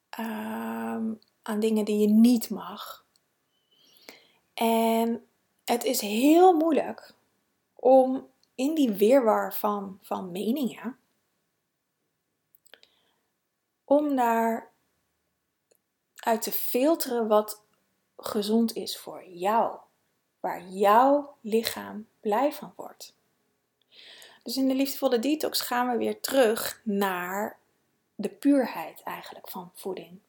ehm, 0.10 1.14
aan 1.42 1.60
dingen 1.60 1.86
die 1.86 1.98
je 1.98 2.08
niet 2.08 2.50
mag. 2.50 3.06
En 4.54 5.26
het 5.66 5.84
is 5.84 6.02
heel 6.02 6.54
moeilijk 6.54 7.14
om 7.86 8.30
in 8.56 8.76
die 8.76 8.92
weerwar 8.92 9.54
van, 9.54 10.00
van 10.02 10.32
meningen, 10.32 10.98
om 13.84 14.16
daar 14.16 14.72
uit 16.16 16.42
te 16.42 16.52
filteren 16.52 17.28
wat 17.28 17.62
gezond 18.18 18.76
is 18.76 18.98
voor 18.98 19.28
jou, 19.28 19.78
waar 20.40 20.68
jouw 20.68 21.38
lichaam 21.42 22.08
blij 22.20 22.54
van 22.54 22.74
wordt. 22.76 23.16
Dus 24.44 24.58
in 24.58 24.68
de 24.68 24.76
liefdevolle 24.76 25.20
detox 25.20 25.62
gaan 25.62 25.92
we 25.92 25.98
weer 25.98 26.20
terug 26.20 26.82
naar 26.84 27.60
de 28.16 28.30
puurheid 28.30 29.02
eigenlijk 29.04 29.50
van 29.50 29.72
voeding. 29.74 30.20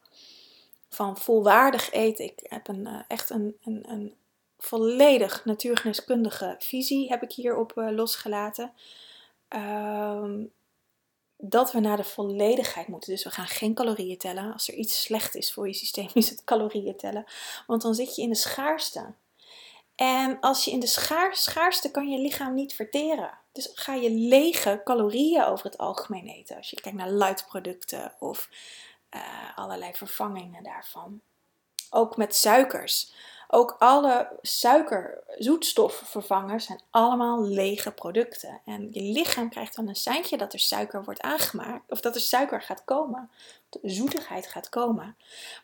Van 0.88 1.16
volwaardig 1.16 1.90
eten. 1.90 2.24
Ik 2.24 2.40
heb 2.42 2.68
een, 2.68 2.86
eh, 2.86 3.00
echt 3.08 3.30
een, 3.30 3.56
een, 3.62 3.90
een 3.90 4.16
volledig 4.58 5.44
natuurgeneeskundige 5.44 6.54
visie 6.58 7.08
heb 7.08 7.22
ik 7.22 7.32
hierop 7.32 7.72
uh, 7.76 7.90
losgelaten. 7.90 8.72
Ehm, 9.48 10.44
dat 11.38 11.72
we 11.72 11.80
naar 11.80 11.96
de 11.96 12.04
volledigheid 12.04 12.88
moeten. 12.88 13.12
Dus 13.12 13.24
we 13.24 13.30
gaan 13.30 13.46
geen 13.46 13.74
calorieën 13.74 14.18
tellen. 14.18 14.52
Als 14.52 14.68
er 14.68 14.74
iets 14.74 15.02
slecht 15.02 15.34
is 15.34 15.52
voor 15.52 15.66
je 15.66 15.74
systeem, 15.74 16.08
is 16.14 16.30
het 16.30 16.44
calorieën 16.44 16.96
tellen. 16.96 17.24
Want 17.66 17.82
dan 17.82 17.94
zit 17.94 18.16
je 18.16 18.22
in 18.22 18.28
de 18.28 18.34
schaarste. 18.34 19.14
En 19.94 20.40
als 20.40 20.64
je 20.64 20.70
in 20.70 20.80
de 20.80 20.86
schaar, 20.86 21.36
schaarste 21.36 21.90
kan 21.90 22.08
je 22.08 22.18
lichaam 22.18 22.54
niet 22.54 22.74
verteren. 22.74 23.38
Dus 23.52 23.70
ga 23.74 23.94
je 23.94 24.10
lege 24.10 24.80
calorieën 24.84 25.44
over 25.44 25.64
het 25.64 25.78
algemeen 25.78 26.26
eten. 26.26 26.56
Als 26.56 26.70
je 26.70 26.80
kijkt 26.80 26.98
naar 26.98 27.10
luidproducten 27.10 28.12
of 28.18 28.48
uh, 29.14 29.58
allerlei 29.58 29.92
vervangingen 29.94 30.62
daarvan. 30.62 31.20
Ook 31.90 32.16
met 32.16 32.34
suikers. 32.34 33.12
Ook 33.48 33.76
alle 33.78 34.38
suiker, 34.42 35.22
zoetstofvervangers 35.38 36.64
zijn 36.64 36.80
allemaal 36.90 37.42
lege 37.42 37.92
producten. 37.92 38.60
En 38.64 38.88
je 38.92 39.02
lichaam 39.02 39.48
krijgt 39.48 39.76
dan 39.76 39.88
een 39.88 39.96
seintje 39.96 40.36
dat 40.36 40.52
er 40.52 40.58
suiker 40.58 41.04
wordt 41.04 41.20
aangemaakt. 41.20 41.90
Of 41.90 42.00
dat 42.00 42.14
er 42.14 42.20
suiker 42.20 42.62
gaat 42.62 42.84
komen. 42.84 43.30
De 43.68 43.78
zoetigheid 43.82 44.46
gaat 44.46 44.68
komen. 44.68 45.16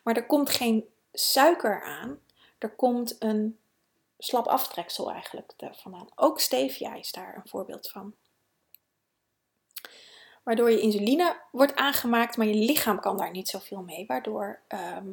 Maar 0.03 0.15
er 0.15 0.25
komt 0.25 0.49
geen 0.49 0.85
suiker 1.13 1.83
aan. 1.83 2.19
Er 2.57 2.69
komt 2.69 3.15
een 3.19 3.57
slap 4.17 4.47
aftreksel 4.47 5.11
eigenlijk 5.11 5.51
vandaan. 5.57 6.07
Ook 6.15 6.39
stevia 6.39 6.93
is 6.93 7.11
daar 7.11 7.35
een 7.35 7.49
voorbeeld 7.49 7.89
van. 7.89 8.13
Waardoor 10.43 10.71
je 10.71 10.79
insuline 10.79 11.35
wordt 11.51 11.75
aangemaakt, 11.75 12.37
maar 12.37 12.47
je 12.47 12.65
lichaam 12.65 12.99
kan 12.99 13.17
daar 13.17 13.31
niet 13.31 13.49
zoveel 13.49 13.81
mee. 13.81 14.05
Waardoor 14.05 14.59
ehm, 14.67 15.07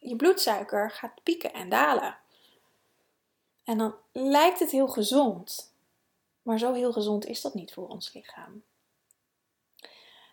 je 0.00 0.16
bloedsuiker 0.16 0.90
gaat 0.90 1.22
pieken 1.22 1.52
en 1.52 1.68
dalen. 1.68 2.18
En 3.64 3.78
dan 3.78 3.94
lijkt 4.12 4.58
het 4.58 4.70
heel 4.70 4.88
gezond. 4.88 5.72
Maar 6.42 6.58
zo 6.58 6.72
heel 6.72 6.92
gezond 6.92 7.26
is 7.26 7.40
dat 7.40 7.54
niet 7.54 7.72
voor 7.72 7.88
ons 7.88 8.12
lichaam. 8.12 8.62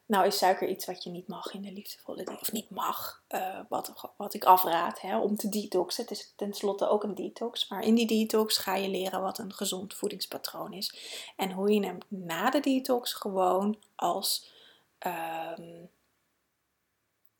Nou 0.05 0.25
is 0.25 0.37
suiker 0.37 0.67
iets 0.67 0.85
wat 0.85 1.03
je 1.03 1.09
niet 1.09 1.27
mag 1.27 1.53
in 1.53 1.61
de 1.61 1.71
liefdevolle 1.71 2.17
detox. 2.17 2.41
Of 2.41 2.51
niet 2.51 2.69
mag, 2.69 3.23
uh, 3.29 3.59
wat, 3.69 4.13
wat 4.17 4.33
ik 4.33 4.43
afraad 4.43 5.01
hè, 5.01 5.19
om 5.19 5.35
te 5.35 5.49
detoxen. 5.49 6.03
Het 6.03 6.11
is 6.11 6.33
tenslotte 6.35 6.87
ook 6.87 7.03
een 7.03 7.15
detox. 7.15 7.67
Maar 7.67 7.83
in 7.83 7.95
die 7.95 8.07
detox 8.07 8.57
ga 8.57 8.75
je 8.75 8.89
leren 8.89 9.21
wat 9.21 9.37
een 9.37 9.53
gezond 9.53 9.93
voedingspatroon 9.93 10.73
is. 10.73 10.95
En 11.35 11.51
hoe 11.51 11.71
je 11.71 11.85
hem 11.85 11.97
na 12.07 12.49
de 12.49 12.59
detox 12.59 13.13
gewoon 13.13 13.77
als 13.95 14.51
ehm, 14.97 15.85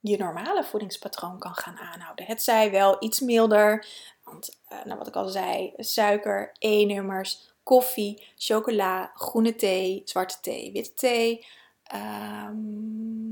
je 0.10 0.18
normale 0.18 0.64
voedingspatroon 0.64 1.40
kan 1.40 1.56
gaan 1.56 1.78
aanhouden. 1.78 2.26
Het 2.26 2.44
zij 2.44 2.72
wel 2.72 2.96
iets 3.00 3.20
milder. 3.20 3.88
Want 4.24 4.60
uh, 4.70 4.84
nou, 4.84 4.98
wat 4.98 5.08
ik 5.08 5.16
al 5.16 5.28
zei, 5.28 5.74
suiker, 5.78 6.52
E-nummers, 6.60 7.54
koffie, 7.64 8.28
chocola, 8.38 9.12
groene 9.14 9.56
thee, 9.56 10.02
zwarte 10.06 10.40
thee, 10.42 10.72
witte 10.72 10.94
thee 10.94 11.46
Ehm, 11.88 13.30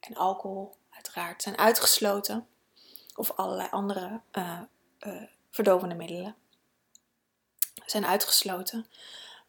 en 0.00 0.14
alcohol 0.14 0.76
uiteraard 0.90 1.42
zijn 1.42 1.58
uitgesloten. 1.58 2.46
Of 3.14 3.30
allerlei 3.30 3.68
andere 3.70 4.20
uh, 4.32 4.60
uh, 5.00 5.22
verdovende 5.50 5.94
middelen 5.94 6.36
zijn 7.86 8.06
uitgesloten. 8.06 8.86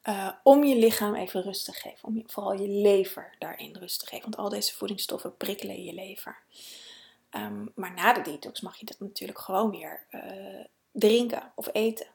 Uh, 0.04 0.32
om 0.44 0.64
je 0.64 0.76
lichaam 0.76 1.16
even 1.16 1.42
rust 1.42 1.66
te 1.66 1.72
geven. 1.72 2.08
Om 2.08 2.24
vooral 2.26 2.54
je 2.54 2.68
lever 2.68 3.36
daarin 3.40 3.76
rust 3.76 4.00
te 4.00 4.06
geven. 4.06 4.24
Want 4.24 4.38
al 4.38 4.50
deze 4.50 4.74
voedingsstoffen 4.74 5.38
prikkelen 5.38 5.84
je 5.84 5.94
lever. 5.94 6.40
Um, 7.32 7.72
maar 7.76 7.94
na 7.94 8.14
de 8.14 8.22
detox 8.22 8.62
mag 8.62 8.78
je 8.78 8.86
dat 8.86 9.00
natuurlijk 9.00 9.40
gewoon 9.40 9.72
weer 9.72 10.06
drinken 10.92 11.52
of 11.56 11.70
eten. 11.72 12.08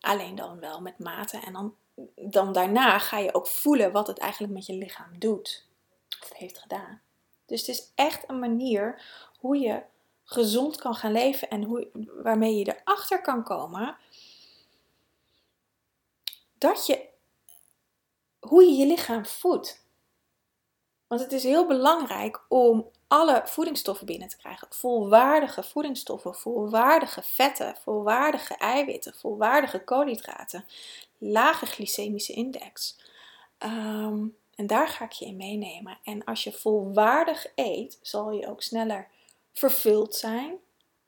Alleen 0.00 0.34
dan 0.34 0.60
wel 0.60 0.80
met 0.80 0.98
mate. 0.98 1.38
En 1.38 1.52
dan 1.52 1.74
dan 2.14 2.52
daarna 2.52 2.98
ga 2.98 3.18
je 3.18 3.34
ook 3.34 3.46
voelen 3.46 3.92
wat 3.92 4.06
het 4.06 4.18
eigenlijk 4.18 4.52
met 4.52 4.66
je 4.66 4.74
lichaam 4.74 5.18
doet. 5.18 5.66
Of 6.22 6.32
heeft 6.32 6.58
gedaan. 6.58 7.00
Dus 7.46 7.60
het 7.60 7.68
is 7.68 7.92
echt 7.94 8.24
een 8.26 8.38
manier 8.38 9.02
hoe 9.38 9.58
je 9.58 9.82
gezond 10.24 10.76
kan 10.76 10.94
gaan 10.94 11.12
leven 11.12 11.50
en 11.50 11.62
hoe, 11.62 11.88
waarmee 12.22 12.56
je 12.56 12.76
erachter 12.76 13.20
kan 13.20 13.44
komen 13.44 13.96
dat 16.58 16.86
je, 16.86 17.08
hoe 18.48 18.64
je 18.64 18.72
je 18.72 18.86
lichaam 18.86 19.26
voedt. 19.26 19.84
Want 21.06 21.20
het 21.20 21.32
is 21.32 21.42
heel 21.42 21.66
belangrijk 21.66 22.44
om 22.48 22.90
alle 23.08 23.42
voedingsstoffen 23.44 24.06
binnen 24.06 24.28
te 24.28 24.36
krijgen. 24.36 24.68
Volwaardige 24.70 25.62
voedingsstoffen, 25.62 26.34
volwaardige 26.34 27.22
vetten, 27.22 27.76
volwaardige 27.76 28.56
eiwitten, 28.56 29.14
volwaardige 29.14 29.84
koolhydraten, 29.84 30.64
lage 31.18 31.66
glycemische 31.66 32.32
index. 32.32 32.98
Ehm, 33.58 34.26
en 34.54 34.66
daar 34.66 34.88
ga 34.88 35.04
ik 35.04 35.12
je 35.12 35.26
in 35.26 35.36
meenemen. 35.36 35.98
En 36.02 36.24
als 36.24 36.44
je 36.44 36.52
volwaardig 36.52 37.46
eet, 37.54 37.98
zal 38.02 38.30
je 38.30 38.48
ook 38.48 38.62
sneller 38.62 39.08
vervuld 39.52 40.14
zijn, 40.14 40.56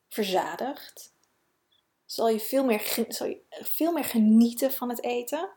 verzadigd. 0.09 1.13
Zal 2.05 2.29
je 2.29 2.39
veel 2.39 2.63
meer, 2.63 3.05
zal 3.07 3.27
je 3.27 3.41
veel 3.49 3.91
meer 3.91 4.03
genieten 4.03 4.71
van 4.71 4.89
het 4.89 5.03
eten. 5.03 5.49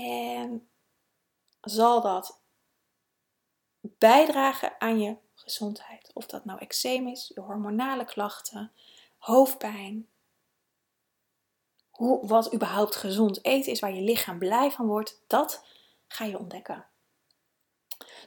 En 0.00 0.68
zal 1.60 2.00
dat 2.00 2.40
bijdragen 3.80 4.80
aan 4.80 5.00
je 5.00 5.16
gezondheid. 5.34 6.10
Of 6.14 6.26
dat 6.26 6.44
nou 6.44 6.60
eczeem 6.60 7.08
is, 7.08 7.30
je 7.34 7.40
hormonale 7.40 8.04
klachten, 8.04 8.72
hoofdpijn. 9.18 10.08
Hoe, 11.90 12.26
wat 12.26 12.54
überhaupt 12.54 12.96
gezond 12.96 13.44
eten 13.44 13.72
is, 13.72 13.80
waar 13.80 13.94
je 13.94 14.00
lichaam 14.00 14.38
blij 14.38 14.70
van 14.70 14.86
wordt, 14.86 15.20
dat 15.26 15.64
ga 16.06 16.24
je 16.24 16.38
ontdekken. 16.38 16.86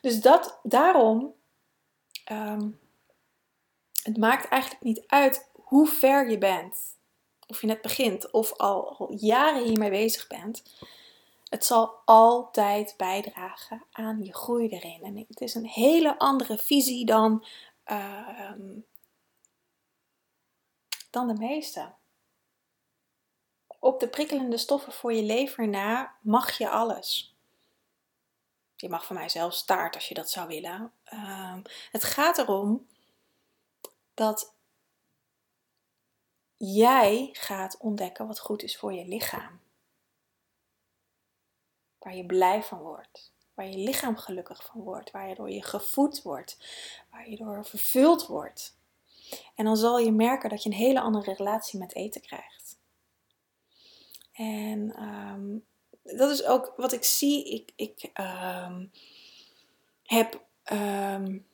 Dus 0.02 0.22
dat, 0.22 0.60
daarom, 0.64 1.34
um, 2.32 2.80
het 4.04 4.18
maakt 4.18 4.48
eigenlijk 4.48 4.84
niet 4.84 5.04
uit 5.08 5.50
hoe 5.54 5.88
ver 5.88 6.30
je 6.30 6.38
bent. 6.38 6.96
Of 7.48 7.62
je 7.62 7.68
net 7.68 7.82
begint 7.82 8.32
of 8.32 8.54
al 8.54 9.08
jaren 9.16 9.64
hiermee 9.64 9.90
bezig 9.90 10.28
bent. 10.28 10.64
Het 11.50 11.66
zal 11.66 12.02
altijd 12.06 12.94
bijdragen 12.98 13.86
aan 13.92 14.24
je 14.24 14.34
groei 14.34 14.70
erin. 14.70 15.04
En 15.04 15.26
het 15.28 15.42
is 15.42 15.56
een 15.56 15.66
hele 15.66 16.20
andere 16.20 16.58
visie 16.58 17.06
dan, 17.06 17.46
uh, 17.86 18.52
dan 21.10 21.28
de 21.28 21.34
meeste. 21.34 21.94
Op 23.80 24.00
de 24.00 24.08
prikkelende 24.08 24.58
stoffen 24.58 24.94
voor 24.94 25.14
je 25.14 25.24
lever 25.24 25.68
na 25.68 26.18
mag 26.22 26.58
je 26.58 26.70
alles. 26.70 27.36
Je 28.76 28.90
mag 28.90 29.06
van 29.06 29.16
mij 29.16 29.30
zelfs 29.30 29.58
staart 29.58 29.96
als 29.96 30.08
je 30.08 30.14
dat 30.14 30.30
zou 30.30 30.48
willen. 30.48 30.92
Uh, 31.14 31.58
het 31.92 32.04
gaat 32.04 32.38
erom 32.38 32.88
dat 34.14 34.56
jij 36.58 37.30
gaat 37.34 37.78
ontdekken 37.78 38.28
wat 38.28 38.40
goed 38.40 38.64
is 38.64 38.78
voor 38.78 38.94
je 38.94 39.06
lichaam 39.08 39.66
waar 42.08 42.16
je 42.16 42.26
blij 42.26 42.64
van 42.64 42.80
wordt, 42.80 43.34
waar 43.54 43.70
je 43.70 43.78
lichaam 43.78 44.18
gelukkig 44.18 44.66
van 44.66 44.82
wordt, 44.82 45.12
waar 45.12 45.30
je 45.30 45.36
door 45.36 45.64
gevoed 45.64 46.22
wordt, 46.22 46.58
waar 47.12 47.30
je 47.30 47.38
door 47.38 47.66
vervuld 47.66 48.28
wordt. 48.28 48.78
En 49.56 49.66
dan 49.66 49.78
zal 49.78 50.00
je 50.00 50.12
merken 50.12 50.50
dat 50.50 50.64
je 50.64 50.70
een 50.70 50.76
hele 50.76 51.00
andere 51.02 51.34
relatie 51.34 51.80
met 51.80 51.96
eten 51.96 52.22
krijgt. 52.22 52.80
En 54.34 54.96
ehm, 54.96 55.58
dat 56.18 56.32
is 56.32 56.44
ook 56.44 56.74
wat 56.78 56.92
ik 56.92 57.04
zie. 57.04 57.54
Ik, 57.54 57.72
ik 57.76 58.12
um, 58.20 58.92
heb 60.04 60.42
um, 60.72 61.46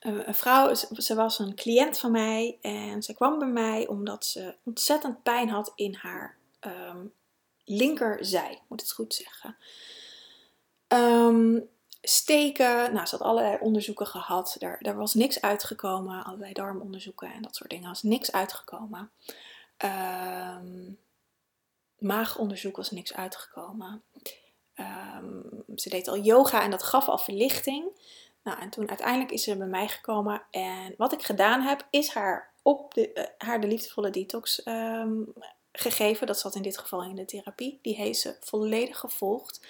een 0.00 0.34
vrouw, 0.34 0.74
ze 0.74 1.14
was 1.14 1.38
een 1.38 1.54
cliënt 1.54 1.98
van 1.98 2.10
mij 2.10 2.58
en 2.60 3.02
ze 3.02 3.14
kwam 3.14 3.38
bij 3.38 3.48
mij 3.48 3.86
omdat 3.86 4.24
ze 4.24 4.56
ontzettend 4.64 5.22
pijn 5.22 5.48
had 5.48 5.72
in 5.74 5.94
haar 5.94 6.38
um, 6.60 7.12
linkerzij, 7.66 8.62
moet 8.68 8.80
het 8.80 8.92
goed 8.92 9.14
zeggen. 9.14 9.56
Um, 10.88 11.68
steken, 12.02 12.92
nou, 12.92 13.06
ze 13.06 13.16
had 13.16 13.26
allerlei 13.26 13.58
onderzoeken 13.60 14.06
gehad, 14.06 14.56
daar, 14.58 14.78
daar 14.80 14.96
was 14.96 15.14
niks 15.14 15.40
uitgekomen, 15.40 16.24
allerlei 16.24 16.52
darmonderzoeken 16.52 17.32
en 17.32 17.42
dat 17.42 17.56
soort 17.56 17.70
dingen, 17.70 17.88
was 17.88 18.02
niks 18.02 18.32
uitgekomen. 18.32 19.10
Um, 19.84 20.98
maagonderzoek 21.98 22.76
was 22.76 22.90
niks 22.90 23.14
uitgekomen. 23.14 24.02
ze 25.74 25.88
deed 25.88 26.08
al 26.08 26.18
yoga 26.18 26.62
en 26.62 26.70
dat 26.70 26.82
gaf 26.82 27.08
al 27.08 27.18
verlichting. 27.18 27.84
Nou, 28.42 28.60
en 28.60 28.70
toen 28.70 28.88
uiteindelijk 28.88 29.30
is 29.30 29.42
ze 29.42 29.56
bij 29.56 29.66
mij 29.66 29.88
gekomen. 29.88 30.42
En 30.50 30.94
wat 30.96 31.12
ik 31.12 31.22
gedaan 31.22 31.60
heb, 31.60 31.86
is 31.90 32.08
haar, 32.08 32.52
op 32.62 32.94
de, 32.94 33.10
uh, 33.14 33.24
haar 33.38 33.60
de 33.60 33.66
liefdevolle 33.66 34.10
detox 34.10 34.66
um, 34.66 35.32
gegeven. 35.80 36.26
Dat 36.26 36.38
zat 36.38 36.54
in 36.54 36.62
dit 36.62 36.78
geval 36.78 37.02
in 37.02 37.14
de 37.14 37.24
therapie. 37.24 37.78
Die 37.82 37.94
heeft 37.94 38.20
ze 38.20 38.36
volledig 38.40 38.98
gevolgd. 38.98 39.66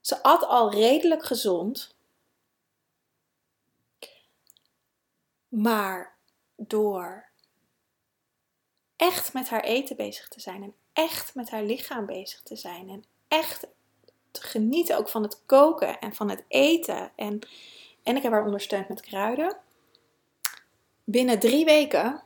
Ze 0.00 0.22
at 0.22 0.44
al 0.46 0.70
redelijk 0.70 1.24
gezond. 1.24 1.94
Maar 5.48 6.16
door 6.56 7.30
echt 8.96 9.32
met 9.32 9.48
haar 9.48 9.64
eten 9.64 9.96
bezig 9.96 10.28
te 10.28 10.40
zijn 10.40 10.62
en 10.62 10.74
echt 10.92 11.34
met 11.34 11.50
haar 11.50 11.62
lichaam 11.62 12.06
bezig 12.06 12.42
te 12.42 12.56
zijn 12.56 12.88
en 12.88 13.04
echt 13.28 13.66
te 14.30 14.42
genieten 14.42 14.96
ook 14.96 15.08
van 15.08 15.22
het 15.22 15.40
koken 15.46 15.98
en 15.98 16.14
van 16.14 16.30
het 16.30 16.44
eten. 16.48 17.12
En, 17.16 17.38
en 18.02 18.16
ik 18.16 18.22
heb 18.22 18.32
haar 18.32 18.44
ondersteund 18.44 18.88
met 18.88 19.00
kruiden. 19.00 19.56
Binnen 21.04 21.38
drie 21.38 21.64
weken 21.64 22.22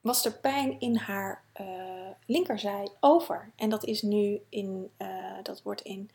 was 0.00 0.24
er 0.24 0.32
pijn 0.32 0.80
in 0.80 0.96
haar 0.96 1.44
uh, 1.60 2.08
linkerzij 2.26 2.88
over. 3.00 3.52
En 3.56 3.70
dat 3.70 3.84
is 3.84 4.02
nu 4.02 4.40
in, 4.48 4.90
uh, 4.98 5.42
dat 5.42 5.62
wordt 5.62 5.80
in, 5.80 6.10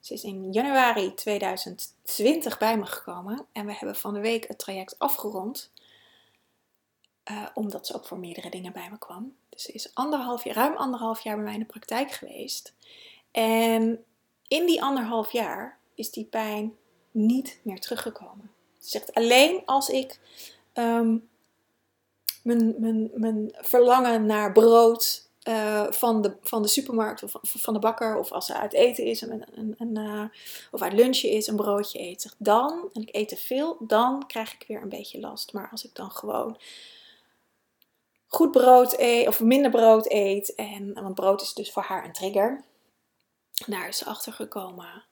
ze 0.00 0.14
is 0.14 0.24
in 0.24 0.52
januari 0.52 1.14
2020 1.14 2.58
bij 2.58 2.78
me 2.78 2.86
gekomen. 2.86 3.46
En 3.52 3.66
we 3.66 3.72
hebben 3.72 3.96
van 3.96 4.14
de 4.14 4.20
week 4.20 4.48
het 4.48 4.58
traject 4.58 4.98
afgerond. 4.98 5.72
Uh, 7.30 7.46
omdat 7.54 7.86
ze 7.86 7.94
ook 7.94 8.06
voor 8.06 8.18
meerdere 8.18 8.50
dingen 8.50 8.72
bij 8.72 8.88
me 8.90 8.98
kwam. 8.98 9.36
Dus 9.48 9.62
ze 9.62 9.72
is 9.72 9.94
anderhalf 9.94 10.44
jaar, 10.44 10.54
ruim 10.54 10.76
anderhalf 10.76 11.20
jaar 11.20 11.34
bij 11.34 11.44
mij 11.44 11.54
in 11.54 11.60
de 11.60 11.66
praktijk 11.66 12.10
geweest. 12.10 12.74
En 13.30 14.04
in 14.48 14.66
die 14.66 14.82
anderhalf 14.82 15.32
jaar 15.32 15.78
is 15.94 16.10
die 16.10 16.24
pijn 16.24 16.76
niet 17.10 17.60
meer 17.62 17.80
teruggekomen. 17.80 18.50
Ze 18.78 18.90
zegt 18.90 19.14
alleen 19.14 19.62
als 19.64 19.88
ik 19.88 20.20
um, 20.74 21.28
mijn, 22.44 23.54
verlangen 23.60 24.26
naar 24.26 24.52
brood 24.52 25.28
uh, 25.48 25.86
van, 25.90 26.22
de, 26.22 26.36
van 26.40 26.62
de 26.62 26.68
supermarkt 26.68 27.22
of 27.22 27.34
van 27.42 27.74
de 27.74 27.80
bakker, 27.80 28.18
of 28.18 28.32
als 28.32 28.46
ze 28.46 28.54
uit 28.54 28.72
eten 28.72 29.04
is, 29.04 29.22
uh, 29.22 30.24
of 30.70 30.82
uit 30.82 30.92
lunchen 30.92 31.30
is, 31.30 31.46
een 31.46 31.56
broodje 31.56 32.00
eet. 32.00 32.22
Zegt 32.22 32.36
dan, 32.38 32.88
en 32.92 33.02
ik 33.02 33.14
eet 33.14 33.28
te 33.28 33.36
veel, 33.36 33.76
dan 33.80 34.26
krijg 34.26 34.54
ik 34.54 34.64
weer 34.68 34.82
een 34.82 34.88
beetje 34.88 35.20
last. 35.20 35.52
Maar 35.52 35.68
als 35.70 35.84
ik 35.84 35.94
dan 35.94 36.10
gewoon 36.10 36.58
goed 38.26 38.50
brood 38.50 38.98
eet, 38.98 39.28
of 39.28 39.40
minder 39.40 39.70
brood 39.70 40.10
eet, 40.10 40.54
en, 40.54 40.94
want 40.94 41.14
brood 41.14 41.42
is 41.42 41.54
dus 41.54 41.72
voor 41.72 41.82
haar 41.82 42.04
een 42.04 42.12
trigger 42.12 42.64
daar 43.66 43.88
is 43.88 43.98
ze 43.98 44.04
achter 44.04 44.32
gekomen, 44.32 45.04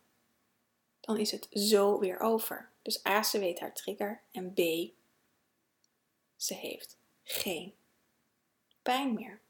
dan 1.00 1.18
is 1.18 1.30
het 1.30 1.46
zo 1.50 1.98
weer 1.98 2.20
over. 2.20 2.70
Dus 2.82 3.06
A, 3.06 3.22
ze 3.22 3.38
weet 3.38 3.60
haar 3.60 3.74
trigger 3.74 4.22
en 4.32 4.52
B, 4.52 4.58
ze 6.36 6.54
heeft 6.54 6.96
geen 7.22 7.74
pijn 8.82 9.14
meer. 9.14 9.40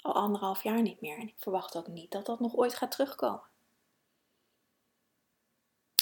Al 0.00 0.14
anderhalf 0.14 0.62
jaar 0.62 0.82
niet 0.82 1.00
meer 1.00 1.18
en 1.18 1.28
ik 1.28 1.34
verwacht 1.38 1.76
ook 1.76 1.86
niet 1.86 2.10
dat 2.10 2.26
dat 2.26 2.40
nog 2.40 2.54
ooit 2.54 2.74
gaat 2.74 2.90
terugkomen. 2.90 3.48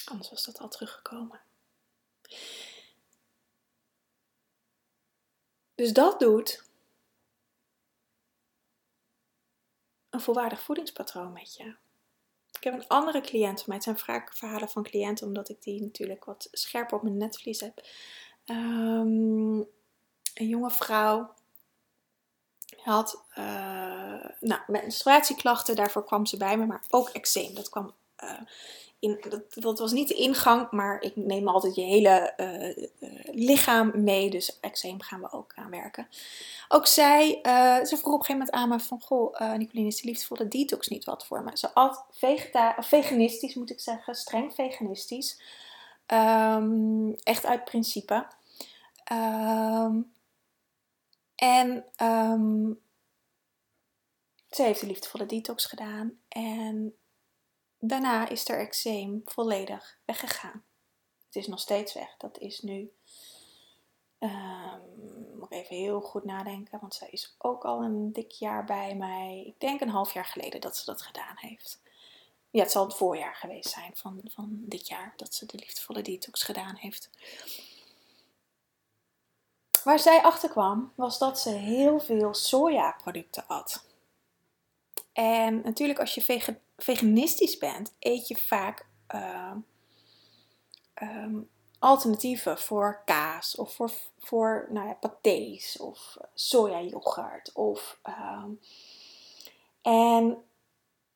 Anders 0.05 0.29
was 0.29 0.45
dat 0.45 0.59
al 0.59 0.69
teruggekomen. 0.69 1.41
Dus 5.75 5.93
dat 5.93 6.19
doet 6.19 6.63
een 10.09 10.21
volwaardig 10.21 10.61
voedingspatroon 10.61 11.33
met 11.33 11.55
je. 11.55 11.75
Ik 12.51 12.63
heb 12.63 12.73
een 12.73 12.87
andere 12.87 13.21
cliënt 13.21 13.57
van 13.57 13.63
mij. 13.67 13.75
Het 13.75 13.83
zijn 13.83 13.97
vaak 13.97 14.35
verhalen 14.35 14.69
van 14.69 14.83
cliënten, 14.83 15.27
omdat 15.27 15.49
ik 15.49 15.61
die 15.61 15.81
natuurlijk 15.81 16.25
wat 16.25 16.47
scherper 16.51 16.97
op 16.97 17.03
mijn 17.03 17.17
netvlies 17.17 17.59
heb. 17.59 17.87
Um, 18.45 19.67
een 20.33 20.47
jonge 20.47 20.71
vrouw 20.71 21.33
had 22.83 23.23
uh, 23.37 24.25
nou, 24.39 24.61
menstruatieklachten, 24.67 25.75
daarvoor 25.75 26.03
kwam 26.05 26.25
ze 26.25 26.37
bij 26.37 26.57
me, 26.57 26.65
maar 26.65 26.83
ook 26.89 27.09
eczeem. 27.09 27.55
Dat 27.55 27.69
kwam 27.69 27.93
uh, 28.23 28.29
in, 28.99 29.21
dat, 29.29 29.53
dat, 29.53 29.79
was 29.79 29.91
niet 29.91 30.07
de 30.07 30.13
ingang, 30.13 30.71
maar 30.71 31.01
ik 31.01 31.15
neem 31.15 31.47
altijd 31.47 31.75
je 31.75 31.81
hele 31.81 32.33
uh, 32.37 32.87
lichaam 33.35 33.91
mee. 34.03 34.29
Dus 34.29 34.59
eczeem 34.59 35.01
gaan 35.01 35.21
we 35.21 35.31
ook 35.31 35.51
aan 35.55 35.69
werken. 35.69 36.07
Ook 36.67 36.87
zij, 36.87 37.39
ze 37.85 37.97
vroeg 37.97 38.13
op 38.13 38.19
een 38.19 38.25
gegeven 38.25 38.31
moment 38.31 38.51
aan 38.51 38.69
me 38.69 38.79
van... 38.79 39.01
Goh, 39.01 39.35
uh, 39.41 39.53
Nicoline, 39.53 39.87
is 39.87 40.27
de 40.29 40.47
detox 40.47 40.87
niet 40.87 41.05
wat 41.05 41.25
voor 41.25 41.43
me? 41.43 41.51
Ze 41.53 41.73
at 41.73 42.05
vegeta 42.11 42.75
veganistisch, 42.79 43.55
moet 43.55 43.69
ik 43.69 43.79
zeggen. 43.79 44.15
Streng 44.15 44.53
veganistisch. 44.53 45.37
Um, 46.07 47.13
echt 47.13 47.45
uit 47.45 47.63
principe. 47.63 48.27
Um, 49.11 50.13
en 51.35 51.85
um, 52.03 52.79
ze 54.49 54.63
heeft 54.63 54.79
de 54.79 54.87
liefdevolle 54.87 55.25
detox 55.25 55.65
gedaan. 55.65 56.19
En 56.27 56.97
Daarna 57.85 58.29
is 58.29 58.49
er 58.49 58.59
eczeem 58.59 59.21
volledig 59.25 59.99
weggegaan. 60.05 60.63
Het 61.25 61.35
is 61.35 61.47
nog 61.47 61.59
steeds 61.59 61.93
weg. 61.93 62.17
Dat 62.17 62.37
is 62.37 62.61
nu. 62.61 62.91
Moet 65.33 65.51
ik 65.51 65.51
even 65.51 65.75
heel 65.75 66.01
goed 66.01 66.23
nadenken, 66.23 66.79
want 66.79 66.93
zij 66.93 67.07
is 67.11 67.35
ook 67.37 67.65
al 67.65 67.83
een 67.83 68.11
dik 68.11 68.31
jaar 68.31 68.65
bij 68.65 68.95
mij. 68.95 69.43
Ik 69.45 69.59
denk 69.59 69.81
een 69.81 69.89
half 69.89 70.13
jaar 70.13 70.25
geleden 70.25 70.61
dat 70.61 70.77
ze 70.77 70.85
dat 70.85 71.01
gedaan 71.01 71.35
heeft. 71.35 71.81
Ja, 72.53 72.61
het 72.61 72.71
zal 72.71 72.85
het 72.85 72.95
voorjaar 72.95 73.35
geweest 73.35 73.69
zijn 73.69 73.91
van, 73.95 74.21
van 74.23 74.49
dit 74.65 74.87
jaar 74.87 75.13
dat 75.15 75.33
ze 75.33 75.45
de 75.45 75.57
liefdevolle 75.57 76.01
detox 76.01 76.43
gedaan 76.43 76.75
heeft. 76.75 77.09
Waar 79.83 79.99
zij 79.99 80.21
achter 80.21 80.49
kwam, 80.49 80.93
was 80.95 81.17
dat 81.17 81.39
ze 81.39 81.49
heel 81.49 81.99
veel 81.99 82.33
sojaproducten 82.33 83.47
at. 83.47 83.85
En 85.13 85.61
natuurlijk, 85.61 85.99
als 85.99 86.13
je 86.13 86.53
veganistisch 86.77 87.57
bent, 87.57 87.93
eet 87.99 88.27
je 88.27 88.35
vaak 88.35 88.85
uh, 89.15 89.51
um, 91.01 91.49
alternatieven 91.79 92.59
voor 92.59 93.01
kaas 93.05 93.55
of 93.55 93.73
voor, 93.73 93.91
voor 94.19 94.67
nou 94.69 94.87
ja, 94.87 94.93
patés 94.93 95.77
of 95.77 96.17
sojayoghurt. 96.33 97.51
Of, 97.53 97.99
um, 98.03 98.59
en 99.81 100.43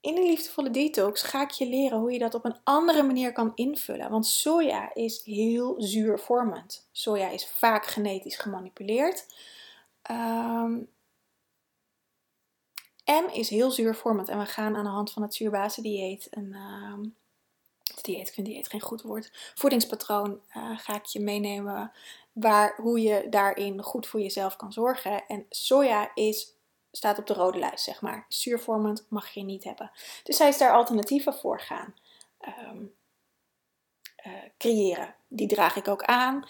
in 0.02 0.16
de 0.16 0.22
liefdevolle 0.22 0.70
detox 0.70 1.22
ga 1.22 1.42
ik 1.42 1.52
je 1.52 1.68
leren 1.68 2.00
hoe 2.00 2.12
je 2.12 2.20
dat 2.20 2.36
op 2.36 2.46
een 2.46 2.58
andere 2.64 3.04
manier 3.04 3.32
kan 3.32 3.52
invullen. 3.56 4.10
Want 4.10 4.26
soja 4.28 4.94
is 4.94 5.24
heel 5.24 5.76
zuurvormend. 5.78 6.88
Soja 6.92 7.30
is 7.30 7.48
vaak 7.48 7.86
genetisch 7.86 8.38
gemanipuleerd. 8.38 9.26
Um, 10.12 10.90
en 13.08 13.34
is 13.34 13.50
heel 13.50 13.72
zuurvormend. 13.72 14.30
En 14.30 14.40
we 14.40 14.46
gaan 14.46 14.76
aan 14.76 14.84
de 14.84 14.90
hand 14.90 15.12
van 15.12 15.22
het 15.22 15.36
zuurbasendieet, 15.36 16.28
een 16.30 16.54
uh, 16.54 16.94
dieet, 18.02 18.28
ik 18.28 18.34
vind 18.34 18.48
dieet 18.48 18.68
geen 18.68 18.82
goed 18.82 19.02
woord, 19.02 19.54
voedingspatroon, 19.56 20.40
uh, 20.58 20.78
ga 20.80 20.96
ik 20.96 21.06
je 21.06 21.20
meenemen 21.20 21.92
waar, 22.32 22.76
hoe 22.82 23.02
je 23.02 23.28
daarin 23.30 23.82
goed 23.82 24.08
voor 24.08 24.20
jezelf 24.20 24.56
kan 24.56 24.74
zorgen. 24.74 25.28
En 25.28 25.46
soja 25.50 26.12
is, 26.14 26.57
staat 26.98 27.18
op 27.18 27.28
de 27.28 27.34
rode 27.34 27.60
lijst, 27.60 27.84
zeg 27.84 28.02
maar. 28.02 28.26
Zuurvormend 28.28 29.06
mag 29.10 29.30
je 29.30 29.44
niet 29.44 29.64
hebben. 29.64 29.92
Dus 30.24 30.38
hij 30.38 30.48
is 30.48 30.58
daar 30.58 30.74
alternatieven 30.74 31.34
voor 31.34 31.60
gaan 31.60 31.94
um, 32.70 32.94
uh, 34.26 34.34
creëren. 34.58 35.16
Die 35.28 35.48
draag 35.48 35.76
ik 35.76 35.88
ook 35.88 36.04
aan. 36.04 36.48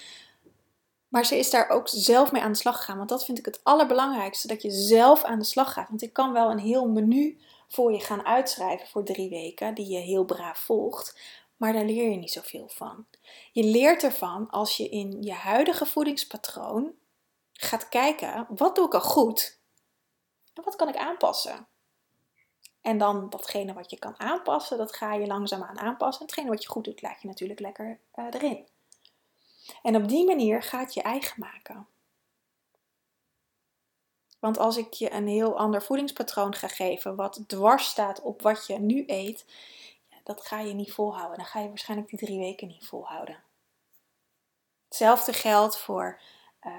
Maar 1.08 1.26
ze 1.26 1.38
is 1.38 1.50
daar 1.50 1.70
ook 1.70 1.88
zelf 1.88 2.32
mee 2.32 2.42
aan 2.42 2.52
de 2.52 2.58
slag 2.58 2.78
gegaan. 2.78 2.98
Want 2.98 3.10
dat 3.10 3.26
vind 3.26 3.38
ik 3.38 3.46
het 3.46 3.60
allerbelangrijkste. 3.64 4.48
Dat 4.48 4.62
je 4.62 4.72
zelf 4.72 5.24
aan 5.24 5.40
de 5.40 5.46
slag 5.46 5.74
gaat. 5.74 5.90
Want 5.90 6.02
ik 6.02 6.14
kan 6.14 6.34
wel 6.34 6.52
een 6.52 6.60
heel 6.60 6.88
menu 6.88 7.40
voor 7.68 7.92
je 7.92 8.00
gaan 8.00 8.26
uitschrijven 8.26 8.88
voor 8.88 9.04
drie 9.04 9.30
weken. 9.30 9.74
Die 9.74 9.88
je 9.88 10.00
heel 10.00 10.26
braaf 10.26 10.60
volgt. 10.60 11.20
Maar 11.58 11.74
daar 11.74 11.86
leer 11.86 12.10
je 12.10 12.18
niet 12.18 12.32
zoveel 12.32 12.68
van. 12.68 13.06
Je 13.52 13.64
leert 13.64 14.04
ervan 14.04 14.50
als 14.50 14.78
je 14.78 14.90
in 14.90 15.22
je 15.22 15.34
huidige 15.34 15.86
voedingspatroon 15.86 16.94
gaat 17.54 17.90
kijken. 17.90 18.48
Wat 18.50 18.76
doe 18.76 18.86
ik 18.86 18.94
al 18.94 19.02
goed? 19.02 19.57
En 20.58 20.64
wat 20.64 20.76
kan 20.76 20.88
ik 20.88 20.96
aanpassen? 20.96 21.68
En 22.82 22.98
dan 22.98 23.30
datgene 23.30 23.74
wat 23.74 23.90
je 23.90 24.00
kan 24.00 24.20
aanpassen, 24.20 24.78
dat 24.78 24.96
ga 24.96 25.14
je 25.14 25.28
langzaamaan 25.28 25.80
aanpassen. 25.80 26.22
En 26.22 26.28
hetgene 26.28 26.50
wat 26.50 26.64
je 26.64 26.70
goed 26.70 26.84
doet, 26.84 27.02
laat 27.02 27.22
je 27.22 27.28
natuurlijk 27.28 27.60
lekker 27.60 28.00
uh, 28.16 28.26
erin. 28.32 28.68
En 29.82 29.96
op 29.96 30.08
die 30.08 30.26
manier 30.26 30.64
ga 30.64 30.88
je 30.90 31.02
eigen 31.02 31.40
maken. 31.40 31.88
Want 34.40 34.58
als 34.58 34.78
ik 34.78 34.94
je 34.94 35.12
een 35.12 35.28
heel 35.28 35.58
ander 35.58 35.82
voedingspatroon 35.82 36.56
ga 36.56 36.68
geven, 36.68 37.16
wat 37.16 37.44
dwars 37.48 37.86
staat 37.86 38.22
op 38.22 38.42
wat 38.42 38.68
je 38.68 38.80
nu 38.80 39.04
eet, 39.08 39.46
dat 40.24 40.46
ga 40.46 40.60
je 40.60 40.74
niet 40.74 40.94
volhouden. 40.94 41.38
Dan 41.38 41.46
ga 41.46 41.60
je 41.60 41.68
waarschijnlijk 41.68 42.10
die 42.10 42.20
drie 42.20 42.40
weken 42.40 42.68
niet 42.68 42.88
volhouden. 42.88 43.44
Hetzelfde 44.88 45.34
geldt 45.34 45.78
voor 45.78 46.22
uh, 46.66 46.74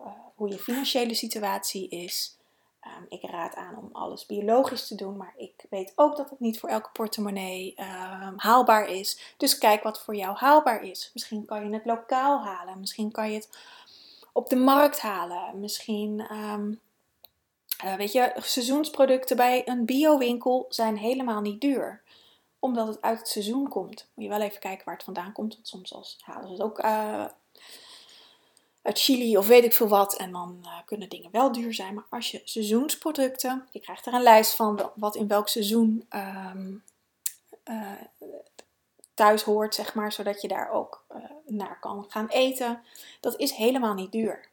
uh, 0.00 0.06
hoe 0.34 0.48
je 0.48 0.58
financiële 0.58 1.14
situatie 1.14 1.88
is. 1.88 2.35
Um, 2.98 3.06
ik 3.08 3.30
raad 3.30 3.54
aan 3.54 3.76
om 3.76 3.88
alles 3.92 4.26
biologisch 4.26 4.86
te 4.86 4.94
doen, 4.94 5.16
maar 5.16 5.34
ik 5.36 5.66
weet 5.70 5.92
ook 5.94 6.16
dat 6.16 6.30
het 6.30 6.40
niet 6.40 6.60
voor 6.60 6.68
elke 6.68 6.90
portemonnee 6.92 7.74
um, 7.78 8.34
haalbaar 8.36 8.88
is. 8.88 9.34
Dus 9.36 9.58
kijk 9.58 9.82
wat 9.82 10.00
voor 10.00 10.16
jou 10.16 10.36
haalbaar 10.36 10.82
is. 10.82 11.10
Misschien 11.14 11.44
kan 11.44 11.68
je 11.68 11.74
het 11.74 11.84
lokaal 11.84 12.44
halen, 12.44 12.80
misschien 12.80 13.12
kan 13.12 13.30
je 13.30 13.34
het 13.34 13.58
op 14.32 14.48
de 14.48 14.56
markt 14.56 15.00
halen, 15.00 15.60
misschien 15.60 16.32
um, 16.32 16.80
uh, 17.84 17.94
weet 17.94 18.12
je, 18.12 18.32
seizoensproducten 18.36 19.36
bij 19.36 19.68
een 19.68 19.84
biowinkel 19.84 20.66
zijn 20.68 20.96
helemaal 20.96 21.40
niet 21.40 21.60
duur. 21.60 22.02
Omdat 22.58 22.86
het 22.86 23.02
uit 23.02 23.18
het 23.18 23.28
seizoen 23.28 23.68
komt. 23.68 24.08
Moet 24.14 24.24
je 24.24 24.30
wel 24.30 24.40
even 24.40 24.60
kijken 24.60 24.84
waar 24.84 24.94
het 24.94 25.04
vandaan 25.04 25.32
komt. 25.32 25.54
Want 25.54 25.68
soms 25.68 25.94
als, 25.94 26.18
halen 26.20 26.46
ze 26.46 26.52
het 26.52 26.62
ook 26.62 26.84
uh, 26.84 27.24
uit 28.86 28.98
Chili 28.98 29.36
of 29.36 29.46
weet 29.46 29.64
ik 29.64 29.72
veel 29.72 29.88
wat. 29.88 30.16
En 30.16 30.32
dan 30.32 30.58
uh, 30.62 30.72
kunnen 30.84 31.08
dingen 31.08 31.30
wel 31.30 31.52
duur 31.52 31.74
zijn. 31.74 31.94
Maar 31.94 32.06
als 32.10 32.30
je 32.30 32.40
seizoensproducten, 32.44 33.68
je 33.70 33.80
krijgt 33.80 34.06
er 34.06 34.14
een 34.14 34.22
lijst 34.22 34.54
van 34.54 34.90
wat 34.94 35.16
in 35.16 35.28
welk 35.28 35.48
seizoen 35.48 36.08
um, 36.54 36.84
thuis 39.14 39.42
hoort, 39.42 39.74
zeg 39.74 39.94
maar. 39.94 40.12
Zodat 40.12 40.42
je 40.42 40.48
daar 40.48 40.70
ook 40.70 41.04
naar 41.46 41.78
kan 41.80 42.04
gaan 42.08 42.28
eten. 42.28 42.82
Dat 43.20 43.36
is 43.36 43.52
helemaal 43.52 43.94
niet 43.94 44.12
duur. 44.12 44.48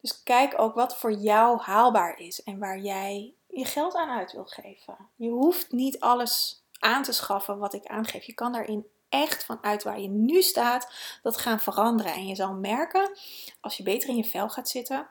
Dus 0.00 0.22
kijk 0.22 0.60
ook 0.60 0.74
wat 0.74 0.96
voor 0.96 1.12
jou 1.12 1.60
haalbaar 1.60 2.18
is 2.18 2.42
en 2.42 2.58
waar 2.58 2.78
jij 2.78 3.34
je 3.46 3.64
geld 3.64 3.94
aan 3.94 4.10
uit 4.10 4.32
wil 4.32 4.44
geven. 4.44 4.96
Je 5.16 5.28
hoeft 5.28 5.72
niet 5.72 6.00
alles 6.00 6.62
aan 6.78 7.02
te 7.02 7.12
schaffen 7.12 7.58
wat 7.58 7.74
ik 7.74 7.86
aangeef. 7.86 8.24
Je 8.24 8.34
kan 8.34 8.52
daarin 8.52 8.86
echt 9.08 9.44
vanuit 9.44 9.82
waar 9.82 10.00
je 10.00 10.08
nu 10.08 10.42
staat 10.42 10.92
dat 11.22 11.36
gaan 11.36 11.60
veranderen. 11.60 12.12
En 12.12 12.26
je 12.26 12.34
zal 12.34 12.54
merken, 12.54 13.18
als 13.60 13.76
je 13.76 13.82
beter 13.82 14.08
in 14.08 14.16
je 14.16 14.24
vel 14.24 14.48
gaat 14.48 14.68
zitten, 14.68 15.10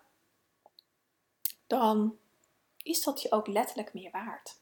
dan 1.67 2.17
is 2.83 3.03
dat 3.03 3.21
je 3.21 3.31
ook 3.31 3.47
letterlijk 3.47 3.93
meer 3.93 4.11
waard. 4.11 4.59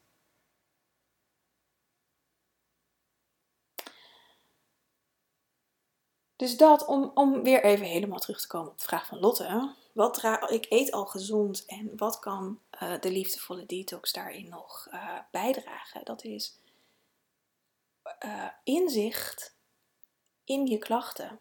Dus 6.36 6.56
dat, 6.56 6.86
om, 6.86 7.10
om 7.14 7.42
weer 7.42 7.64
even 7.64 7.86
helemaal 7.86 8.18
terug 8.18 8.40
te 8.40 8.46
komen 8.46 8.70
op 8.70 8.78
de 8.78 8.84
vraag 8.84 9.06
van 9.06 9.18
Lotte. 9.18 9.74
Wat 9.92 10.22
ik 10.50 10.66
eet 10.68 10.90
al 10.92 11.06
gezond 11.06 11.64
en 11.66 11.92
wat 11.96 12.18
kan 12.18 12.60
uh, 12.82 13.00
de 13.00 13.10
liefdevolle 13.10 13.66
detox 13.66 14.12
daarin 14.12 14.48
nog 14.48 14.88
uh, 14.92 15.18
bijdragen? 15.30 16.04
Dat 16.04 16.24
is 16.24 16.58
uh, 18.24 18.48
inzicht 18.64 19.56
in 20.44 20.66
je 20.66 20.78
klachten. 20.78 21.40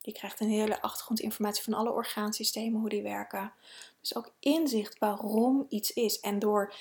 Je 0.00 0.12
krijgt 0.12 0.40
een 0.40 0.48
hele 0.48 0.82
achtergrondinformatie 0.82 1.62
van 1.64 1.74
alle 1.74 1.90
orgaansystemen, 1.90 2.80
hoe 2.80 2.88
die 2.88 3.02
werken. 3.02 3.52
Dus 4.00 4.14
ook 4.14 4.34
inzicht 4.40 4.98
waarom 4.98 5.66
iets 5.68 5.92
is. 5.92 6.20
En 6.20 6.38
door 6.38 6.74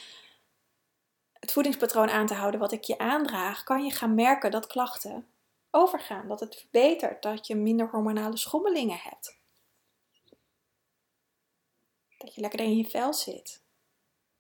het 1.34 1.52
voedingspatroon 1.52 2.10
aan 2.10 2.28
te 2.28 2.34
houden 2.34 2.60
wat 2.60 2.72
ik 2.72 2.84
je 2.84 2.98
aandraag, 2.98 3.64
kan 3.64 3.84
je 3.84 3.92
gaan 3.92 4.16
merken 4.16 4.52
dat 4.52 4.68
klachten 4.68 5.28
overgaan. 5.72 6.28
Dat 6.28 6.40
het 6.40 6.56
verbetert, 6.56 7.24
dat 7.24 7.48
je 7.48 7.56
minder 7.56 7.90
hormonale 7.90 8.38
schommelingen 8.38 9.00
hebt. 9.00 9.38
Dat 12.18 12.36
je 12.36 12.42
lekker 12.42 12.60
in 12.60 12.78
je 12.78 12.86
vel 12.86 13.14
zit. 13.14 13.62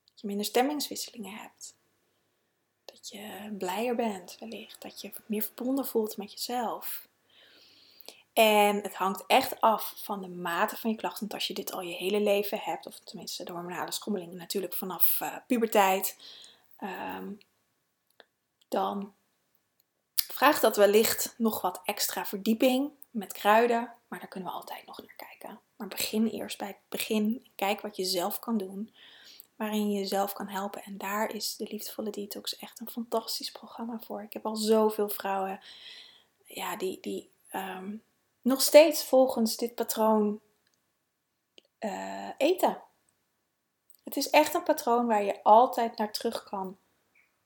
Dat 0.05 0.21
je 0.21 0.27
minder 0.27 0.45
stemmingswisselingen 0.45 1.33
hebt. 1.33 1.76
Dat 3.09 3.19
je 3.19 3.55
blijer 3.57 3.95
bent 3.95 4.37
wellicht. 4.39 4.81
Dat 4.81 5.01
je 5.01 5.11
meer 5.25 5.41
verbonden 5.41 5.85
voelt 5.85 6.17
met 6.17 6.31
jezelf. 6.31 7.07
En 8.33 8.75
het 8.81 8.95
hangt 8.95 9.23
echt 9.27 9.61
af 9.61 9.93
van 9.95 10.21
de 10.21 10.27
mate 10.27 10.77
van 10.77 10.89
je 10.89 10.95
klachten. 10.95 11.19
Want 11.19 11.33
als 11.33 11.47
je 11.47 11.53
dit 11.53 11.71
al 11.71 11.81
je 11.81 11.93
hele 11.93 12.19
leven 12.19 12.59
hebt, 12.59 12.85
of 12.85 12.99
tenminste 12.99 13.43
de 13.43 13.51
hormonale 13.51 13.91
schommelingen 13.91 14.37
natuurlijk 14.37 14.73
vanaf 14.73 15.19
uh, 15.21 15.35
puberteit, 15.47 16.17
um, 17.19 17.37
dan 18.67 19.13
vraagt 20.15 20.61
dat 20.61 20.75
wellicht 20.75 21.33
nog 21.37 21.61
wat 21.61 21.81
extra 21.85 22.25
verdieping 22.25 22.91
met 23.11 23.33
kruiden, 23.33 23.93
maar 24.07 24.19
daar 24.19 24.27
kunnen 24.27 24.49
we 24.49 24.55
altijd 24.55 24.85
nog 24.85 24.97
naar 24.97 25.15
kijken. 25.15 25.59
Maar 25.75 25.87
begin 25.87 26.27
eerst 26.27 26.57
bij 26.57 26.67
het 26.67 26.77
begin. 26.89 27.47
Kijk 27.55 27.81
wat 27.81 27.95
je 27.95 28.05
zelf 28.05 28.39
kan 28.39 28.57
doen, 28.57 28.93
waarin 29.57 29.91
je 29.91 29.99
jezelf 29.99 30.33
kan 30.33 30.47
helpen. 30.47 30.83
En 30.83 30.97
daar 30.97 31.33
is 31.33 31.55
de 31.55 31.67
Liefdevolle 31.69 32.09
Detox 32.09 32.57
echt 32.57 32.79
een 32.79 32.89
fantastisch 32.89 33.51
programma 33.51 33.99
voor. 33.99 34.21
Ik 34.21 34.33
heb 34.33 34.45
al 34.45 34.55
zoveel 34.55 35.09
vrouwen 35.09 35.59
ja, 36.43 36.75
die, 36.75 36.97
die 37.01 37.29
um, 37.51 38.03
nog 38.41 38.61
steeds 38.61 39.03
volgens 39.03 39.57
dit 39.57 39.75
patroon 39.75 40.39
uh, 41.79 42.29
eten. 42.37 42.81
Het 44.03 44.15
is 44.15 44.29
echt 44.29 44.53
een 44.53 44.63
patroon 44.63 45.07
waar 45.07 45.23
je 45.23 45.43
altijd 45.43 45.97
naar 45.97 46.11
terug 46.11 46.43
kan 46.43 46.77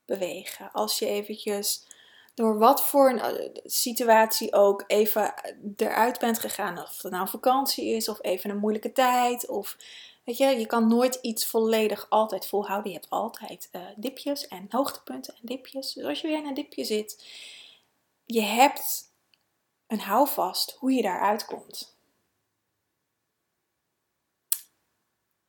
bewegen. 0.05 0.71
Als 0.71 0.99
je 0.99 1.05
eventjes 1.05 1.87
door 2.33 2.57
wat 2.57 2.83
voor 2.83 3.09
een 3.09 3.19
eh, 3.19 3.49
situatie 3.63 4.53
ook 4.53 4.83
even 4.87 5.33
eruit 5.75 6.19
bent 6.19 6.39
gegaan. 6.39 6.79
Of 6.79 7.01
het 7.01 7.11
nou 7.11 7.27
vakantie 7.27 7.85
is 7.85 8.09
of 8.09 8.17
even 8.21 8.49
een 8.49 8.57
moeilijke 8.57 8.91
tijd. 8.91 9.47
Of 9.47 9.77
weet 10.23 10.37
je, 10.37 10.45
je 10.45 10.65
kan 10.65 10.87
nooit 10.87 11.15
iets 11.15 11.45
volledig 11.45 12.09
altijd 12.09 12.47
volhouden. 12.47 12.91
Je 12.91 12.97
hebt 12.97 13.09
altijd 13.09 13.69
uh, 13.71 13.87
dipjes 13.95 14.47
en 14.47 14.65
hoogtepunten 14.69 15.33
en 15.33 15.41
dipjes. 15.41 15.93
Dus 15.93 16.03
als 16.03 16.21
je 16.21 16.27
weer 16.27 16.37
in 16.37 16.45
een 16.45 16.53
dipje 16.53 16.83
zit, 16.83 17.25
je 18.25 18.41
hebt 18.41 19.13
een 19.87 19.99
houvast 19.99 20.75
hoe 20.79 20.91
je 20.91 21.01
daaruit 21.01 21.45
komt. 21.45 21.99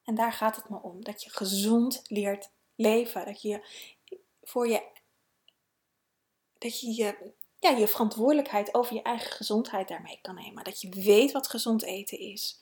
En 0.05 0.15
daar 0.15 0.33
gaat 0.33 0.57
het 0.57 0.69
me 0.69 0.83
om. 0.83 1.05
Dat 1.05 1.23
je 1.23 1.31
gezond 1.31 2.03
leert 2.07 2.51
leven. 2.75 3.25
Dat 3.25 3.43
je 3.43 3.67
voor 4.43 4.69
je 4.69 4.91
dat 6.59 6.81
je 6.81 6.95
je, 6.95 7.33
ja, 7.59 7.71
je 7.71 7.89
verantwoordelijkheid 7.89 8.75
over 8.75 8.95
je 8.95 9.03
eigen 9.03 9.33
gezondheid 9.33 9.89
daarmee 9.89 10.19
kan 10.23 10.35
nemen. 10.35 10.65
Dat 10.65 10.81
je 10.81 10.89
weet 10.89 11.33
wat 11.33 11.49
gezond 11.49 11.83
eten 11.83 12.19
is. 12.19 12.62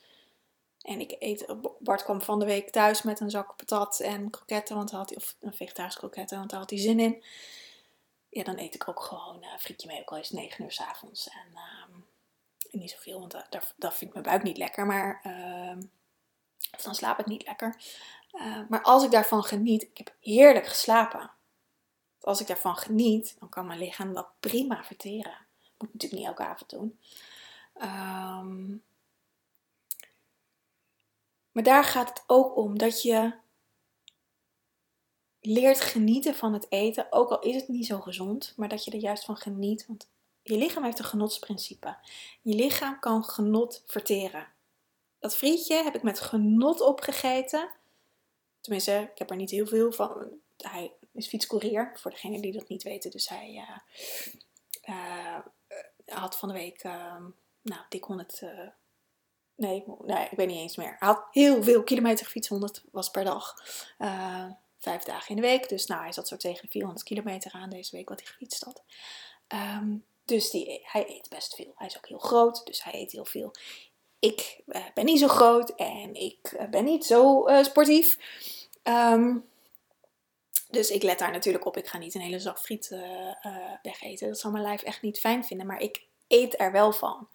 En 0.81 1.01
ik 1.01 1.17
eet, 1.19 1.55
Bart 1.79 2.03
kwam 2.03 2.23
van 2.23 2.39
de 2.39 2.45
week 2.45 2.71
thuis 2.71 3.03
met 3.03 3.21
een 3.21 3.31
zak 3.31 3.57
patat 3.57 4.01
en 4.01 4.31
kroketten, 4.31 4.77
want 4.77 4.91
had 4.91 5.09
hij, 5.09 5.19
of 5.19 5.37
een 5.41 5.55
vegetarische 5.55 5.99
kroketten, 5.99 6.39
want 6.39 6.51
daar 6.51 6.61
had 6.61 6.71
hij 6.71 6.79
zin 6.79 7.01
in. 7.01 7.25
Ja, 8.29 8.43
dan 8.43 8.59
eet 8.59 8.75
ik 8.75 8.89
ook 8.89 9.03
gewoon 9.03 9.37
uh, 9.41 9.59
frietje 9.59 9.87
mee, 9.87 10.01
ook 10.01 10.11
al 10.11 10.19
is 10.19 10.31
9 10.31 10.65
uur 10.65 10.73
s 10.73 10.81
avonds. 10.81 11.29
En 11.29 11.47
uh, 11.55 12.81
niet 12.81 12.91
zoveel, 12.91 13.19
want 13.19 13.33
dat, 13.51 13.75
dat 13.77 13.95
vindt 13.95 14.15
mijn 14.15 14.27
buik 14.27 14.43
niet 14.43 14.57
lekker, 14.57 14.87
maar 14.87 15.21
uh, 15.27 15.85
dan 16.83 16.95
slaap 16.95 17.19
ik 17.19 17.27
niet 17.27 17.47
lekker. 17.47 17.77
Uh, 18.33 18.59
maar 18.69 18.83
als 18.83 19.05
ik 19.05 19.11
daarvan 19.11 19.43
geniet, 19.45 19.83
ik 19.83 19.99
heb 19.99 20.15
heerlijk 20.21 20.67
geslapen 20.67 21.31
als 22.21 22.41
ik 22.41 22.47
daarvan 22.47 22.77
geniet, 22.77 23.37
dan 23.39 23.49
kan 23.49 23.67
mijn 23.67 23.79
lichaam 23.79 24.15
dat 24.15 24.29
prima 24.41 24.85
verteren. 24.85 25.37
Moet 25.79 25.93
natuurlijk 25.93 26.21
niet 26.21 26.31
elke 26.31 26.45
avond 26.45 26.71
doen. 26.71 26.99
Um, 27.83 28.83
maar 31.61 31.73
daar 31.73 31.85
gaat 31.85 32.09
het 32.09 32.25
ook 32.27 32.57
om 32.57 32.79
dat 32.79 33.03
je 33.03 33.33
leert 35.41 35.81
genieten 35.81 36.35
van 36.35 36.53
het 36.53 36.67
eten, 36.69 37.07
ook 37.13 37.31
al 37.31 37.39
is 37.41 37.55
het 37.55 37.69
niet 37.69 37.87
zo 37.87 38.01
gezond, 38.01 38.53
maar 38.57 38.69
dat 38.69 38.85
je 38.85 38.91
er 38.91 38.99
juist 38.99 39.25
van 39.25 39.37
geniet. 39.37 39.87
Want 39.87 40.09
je 40.43 40.57
lichaam 40.57 40.85
heeft 40.85 40.99
een 40.99 41.05
genotsprincipe. 41.05 41.97
Je 42.43 42.55
lichaam 42.55 42.99
kan 42.99 43.25
genot 43.25 43.83
verteren. 43.87 44.49
Dat 45.19 45.37
frietje 45.37 45.83
heb 45.83 45.95
ik 45.95 46.03
met 46.03 46.21
genot 46.21 46.81
opgegeten. 46.81 47.71
Tenminste, 48.61 49.09
ik 49.13 49.19
heb 49.19 49.31
er 49.31 49.37
niet 49.37 49.51
heel 49.51 49.67
veel 49.67 49.93
van. 49.93 50.29
Hij 50.57 50.93
is 51.13 51.29
fietscourier, 51.29 51.91
voor 51.95 52.11
degenen 52.11 52.41
die 52.41 52.53
dat 52.53 52.69
niet 52.69 52.83
weten. 52.83 53.11
Dus 53.11 53.29
hij 53.29 53.65
uh, 54.89 55.39
had 56.07 56.39
van 56.39 56.49
de 56.49 56.55
week, 56.55 56.85
uh, 56.85 57.17
nou, 57.63 57.83
dik 57.89 58.05
100, 58.05 58.43
nee, 59.61 59.85
nee, 60.05 60.25
ik 60.31 60.37
weet 60.37 60.47
niet 60.47 60.59
eens 60.59 60.77
meer. 60.77 60.97
Hij 60.99 61.09
had 61.09 61.25
heel 61.31 61.63
veel 61.63 61.83
kilometer 61.83 62.25
gefietst, 62.25 62.51
100 62.51 62.83
was 62.91 63.11
per 63.11 63.25
dag. 63.25 63.55
vijf 64.79 65.03
dagen 65.03 65.29
in 65.29 65.37
de 65.37 65.49
week. 65.49 65.69
Dus 65.69 65.87
nou, 65.87 66.03
hij 66.03 66.13
zat 66.13 66.29
zo 66.29 66.37
tegen 66.37 66.63
de 66.63 66.71
400 66.71 67.05
kilometer 67.05 67.53
aan 67.53 67.71
deze 67.71 67.97
week 67.97 68.09
wat 68.09 68.21
hij 68.21 68.29
gefietst 68.29 68.65
had. 68.65 68.83
Um, 69.49 70.05
dus 70.25 70.51
die, 70.51 70.81
hij 70.83 71.09
eet 71.09 71.29
best 71.29 71.55
veel. 71.55 71.73
Hij 71.77 71.87
is 71.87 71.97
ook 71.97 72.09
heel 72.09 72.19
groot, 72.19 72.67
dus 72.67 72.85
hij 72.85 72.95
eet 72.95 73.13
heel 73.13 73.25
veel. 73.25 73.55
ik 74.19 74.61
eh, 74.67 74.85
ben 74.95 75.05
niet 75.05 75.19
zo 75.19 75.29
groot 75.29 75.75
en 75.75 76.15
ik 76.15 76.53
eh, 76.59 76.69
ben 76.69 76.85
niet 76.85 77.05
zo 77.05 77.45
sportief. 77.63 78.19
Ehm, 78.83 79.37
dus 80.71 80.91
ik 80.91 81.03
let 81.03 81.19
daar 81.19 81.33
natuurlijk 81.33 81.67
op. 81.67 81.77
Ik 81.77 81.87
ga 81.87 81.99
niet 81.99 82.15
een 82.15 82.21
hele 82.21 82.39
zak 82.39 82.59
friet 82.59 82.89
wegeten. 83.83 84.29
Dat 84.29 84.39
zal 84.39 84.51
mijn 84.51 84.65
lijf 84.65 84.83
echt 84.83 85.03
niet 85.03 85.21
fijn 85.21 85.45
vinden. 85.45 85.67
Maar 85.67 85.81
ik 85.81 86.05
eet 86.29 86.61
er 86.61 86.73
wel 86.73 86.93
van. 86.93 87.29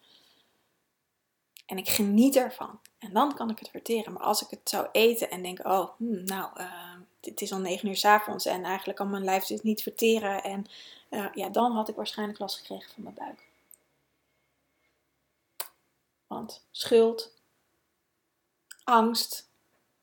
En 1.66 1.78
ik 1.78 1.88
geniet 1.88 2.36
ervan. 2.36 2.80
En 2.98 3.12
dan 3.12 3.34
kan 3.34 3.50
ik 3.50 3.58
het 3.58 3.68
verteren. 3.68 4.12
Maar 4.12 4.22
als 4.22 4.42
ik 4.42 4.50
het 4.50 4.68
zou 4.68 4.88
eten 4.92 5.30
en 5.30 5.42
denk, 5.42 5.66
oh, 5.66 5.90
hmm, 5.96 6.24
nou, 6.24 6.60
uh, 6.60 6.94
het 7.20 7.40
is 7.40 7.52
al 7.52 7.58
negen 7.58 7.88
uur 7.88 7.96
s 7.96 8.04
avonds 8.04 8.46
en 8.46 8.64
eigenlijk 8.64 8.98
kan 8.98 9.10
mijn 9.10 9.24
lijf 9.24 9.44
dit 9.44 9.62
niet 9.62 9.82
verteren. 9.82 10.42
En 10.42 10.66
uh, 11.10 11.26
ja, 11.34 11.48
dan 11.48 11.72
had 11.72 11.88
ik 11.88 11.96
waarschijnlijk 11.96 12.38
last 12.38 12.56
gekregen 12.56 12.92
van 12.94 13.02
mijn 13.02 13.14
buik. 13.14 13.48
Want 16.26 16.66
schuld, 16.70 17.32
angst, 18.84 19.48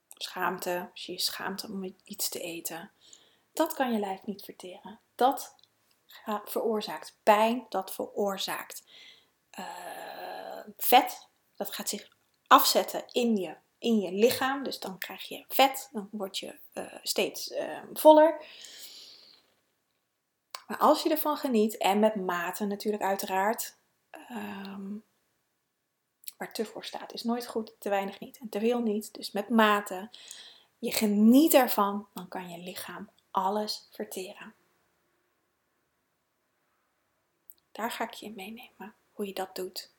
schaamte, 0.07 0.89
als 0.91 1.05
je 1.05 1.11
je 1.11 1.19
schaamt 1.19 1.63
om 1.63 1.95
iets 2.03 2.29
te 2.29 2.39
eten, 2.39 2.91
dat 3.53 3.73
kan 3.73 3.93
je 3.93 3.99
lijf 3.99 4.25
niet 4.25 4.43
verteren. 4.43 4.99
Dat 5.15 5.55
veroorzaakt 6.45 7.17
pijn, 7.23 7.65
dat 7.69 7.93
veroorzaakt 7.93 8.83
uh, 9.59 10.59
vet, 10.77 11.27
dat 11.55 11.73
gaat 11.73 11.89
zich 11.89 12.09
afzetten 12.47 13.05
in 13.11 13.37
je, 13.37 13.55
in 13.77 13.99
je 13.99 14.11
lichaam. 14.11 14.63
Dus 14.63 14.79
dan 14.79 14.97
krijg 14.97 15.23
je 15.23 15.45
vet, 15.47 15.89
dan 15.91 16.09
word 16.11 16.37
je 16.37 16.59
uh, 16.73 16.93
steeds 17.03 17.51
uh, 17.51 17.79
voller. 17.93 18.45
Maar 20.67 20.77
als 20.77 21.03
je 21.03 21.09
ervan 21.09 21.37
geniet, 21.37 21.77
en 21.77 21.99
met 21.99 22.15
mate 22.15 22.65
natuurlijk 22.65 23.03
uiteraard, 23.03 23.75
um, 24.31 25.03
waar 26.37 26.53
te 26.53 26.65
voor 26.65 26.85
staat, 26.85 27.13
is 27.13 27.23
nooit 27.23 27.47
goed, 27.47 27.75
te 27.79 27.89
weinig 27.89 28.19
niet 28.19 28.37
en 28.37 28.49
te 28.49 28.59
veel 28.59 28.81
niet. 28.81 29.13
Dus 29.13 29.31
met 29.31 29.49
mate, 29.49 30.09
je 30.79 30.91
geniet 30.91 31.53
ervan, 31.53 32.07
dan 32.13 32.27
kan 32.27 32.49
je 32.49 32.57
lichaam 32.57 33.09
alles 33.31 33.87
verteren. 33.91 34.53
Daar 37.71 37.91
ga 37.91 38.03
ik 38.03 38.13
je 38.13 38.25
in 38.25 38.35
meenemen, 38.35 38.95
hoe 39.11 39.27
je 39.27 39.33
dat 39.33 39.55
doet. 39.55 39.91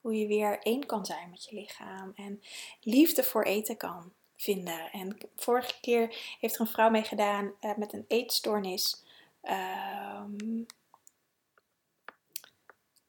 Hoe 0.00 0.14
je 0.14 0.26
weer 0.26 0.58
één 0.58 0.86
kan 0.86 1.06
zijn 1.06 1.30
met 1.30 1.44
je 1.44 1.54
lichaam 1.54 2.12
en 2.14 2.42
liefde 2.80 3.22
voor 3.22 3.42
eten 3.42 3.76
kan 3.76 4.12
vinden. 4.36 4.90
En 4.92 5.18
vorige 5.36 5.80
keer 5.80 6.36
heeft 6.40 6.54
er 6.54 6.60
een 6.60 6.66
vrouw 6.66 6.90
mee 6.90 7.02
gedaan 7.02 7.52
uh, 7.60 7.76
met 7.76 7.92
een 7.92 8.04
eetstoornis. 8.08 9.04
Um, 9.42 10.66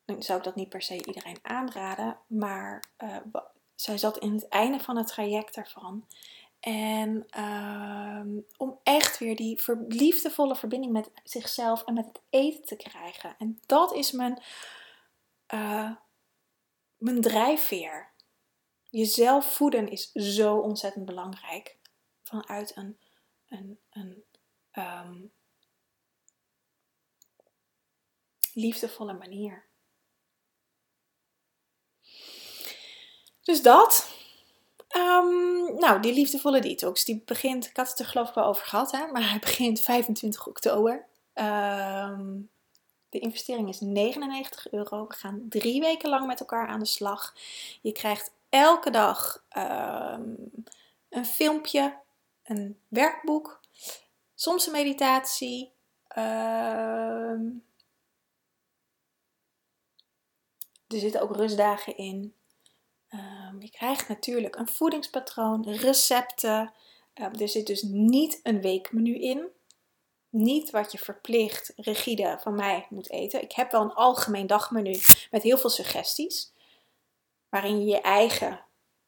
nu 0.06 0.22
zou 0.22 0.38
ik 0.38 0.44
dat 0.44 0.56
niet 0.56 0.70
per 0.70 0.82
se 0.82 1.06
iedereen 1.06 1.40
aanraden, 1.42 2.18
maar 2.28 2.84
uh, 3.04 3.18
zij 3.76 3.98
zat 3.98 4.18
in 4.18 4.34
het 4.34 4.48
einde 4.48 4.80
van 4.80 4.98
het 4.98 5.08
traject 5.08 5.56
daarvan. 5.56 6.06
En 6.60 7.28
uh, 7.38 8.42
om 8.58 8.80
echt 8.84 9.18
weer 9.18 9.36
die 9.36 9.62
liefdevolle 9.88 10.56
verbinding 10.56 10.92
met 10.92 11.12
zichzelf 11.24 11.84
en 11.84 11.94
met 11.94 12.06
het 12.06 12.22
eten 12.30 12.66
te 12.66 12.76
krijgen. 12.76 13.36
En 13.38 13.60
dat 13.66 13.94
is 13.94 14.12
mijn, 14.12 14.42
uh, 15.54 15.92
mijn 17.02 17.22
drijfveer. 17.22 18.14
Jezelf 18.90 19.54
voeden 19.54 19.90
is 19.90 20.12
zo 20.12 20.58
ontzettend 20.58 21.06
belangrijk. 21.06 21.78
Vanuit 22.24 22.76
een, 22.76 23.00
een, 23.48 23.80
een 23.90 24.24
um, 24.72 25.32
liefdevolle 28.54 29.14
manier. 29.14 29.70
Dus 33.42 33.62
dat. 33.62 34.16
Um, 34.98 35.76
nou, 35.80 36.02
die 36.02 36.14
liefdevolle 36.14 36.62
detox, 36.62 37.06
die 37.06 37.24
begint, 37.26 37.66
ik 37.66 37.78
had 37.78 37.90
het 37.90 38.00
er 38.00 38.06
geloof 38.06 38.30
ik 38.30 38.36
wel 38.36 38.46
over 38.46 38.66
gehad, 38.66 38.92
hè, 38.92 39.08
maar 39.08 39.30
hij 39.30 39.40
begint 39.40 39.82
25 39.82 40.48
oktober. 40.48 41.08
Um, 41.34 42.51
de 43.12 43.20
investering 43.20 43.70
is 43.70 43.80
99 43.80 44.72
euro. 44.72 45.08
We 45.08 45.14
gaan 45.14 45.46
drie 45.50 45.82
weken 45.82 46.10
lang 46.10 46.28
met 46.28 46.40
elkaar 46.40 46.68
aan 46.68 46.80
de 46.80 46.86
slag. 46.86 47.36
Je 47.82 47.92
krijgt 47.92 48.32
elke 48.50 48.90
dag 48.90 49.46
um, 49.58 50.52
een 51.10 51.26
filmpje, 51.26 51.98
een 52.44 52.80
werkboek, 52.88 53.60
soms 54.36 54.66
een 54.66 54.72
meditatie. 54.72 55.72
Um, 56.18 57.64
er 60.88 61.00
zitten 61.00 61.22
ook 61.22 61.36
rustdagen 61.36 61.98
in. 61.98 62.34
Um, 63.10 63.62
je 63.62 63.70
krijgt 63.70 64.08
natuurlijk 64.08 64.56
een 64.56 64.68
voedingspatroon, 64.68 65.72
recepten. 65.72 66.74
er 67.14 67.50
zit 67.50 67.68
dus 67.68 67.82
niet 67.82 68.40
een 68.44 68.62
weekmenu 68.62 69.16
in 69.16 69.50
niet 70.32 70.70
wat 70.70 70.92
je 70.92 70.98
verplicht, 70.98 71.74
rigide 71.76 72.38
van 72.42 72.56
mij 72.56 72.86
moet 72.90 73.10
eten. 73.10 73.42
Ik 73.42 73.52
heb 73.52 73.72
wel 73.72 73.82
een 73.82 73.94
algemeen 73.94 74.48
dagmenu 74.48 75.00
met 75.32 75.44
heel 75.44 75.58
veel 75.58 75.70
suggesties. 75.70 76.52
Waarin 77.50 77.80
je 77.80 77.86
je 77.86 78.02
eigen 78.02 78.60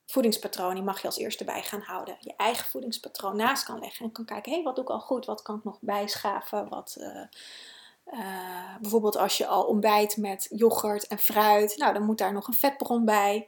voedingspatroon, 0.06 0.74
die 0.74 0.84
mag 0.84 1.02
je 1.02 1.08
als 1.08 1.18
eerste 1.18 1.44
bij 1.44 1.62
gaan 1.62 1.82
houden. 1.82 2.18
Je 2.20 2.34
eigen 2.38 2.70
voedingspatroon 2.70 3.36
naast 3.36 3.64
kan 3.64 3.80
leggen. 3.80 4.06
En 4.06 4.12
kan 4.12 4.26
kijken, 4.26 4.52
hé, 4.52 4.58
hey, 4.58 4.66
wat 4.66 4.76
doe 4.76 4.84
ik 4.84 4.90
al 4.90 5.00
goed? 5.00 5.26
Wat 5.26 5.42
kan 5.42 5.58
ik 5.58 5.64
nog 5.64 5.78
bijschaven? 5.82 6.70
Wat, 6.70 6.96
uh, 7.00 7.24
uh, 8.14 8.76
bijvoorbeeld 8.82 9.18
als 9.18 9.38
je 9.38 9.48
al 9.48 9.64
ontbijt 9.64 10.18
met 10.18 10.48
yoghurt 10.50 11.08
en 11.08 11.20
fruit. 11.20 11.78
Nou, 11.78 11.94
dan 11.94 12.04
moet 12.04 12.18
daar 12.18 12.34
nog 12.34 12.48
een 12.48 12.54
vetbron 12.54 13.06
bij. 13.06 13.48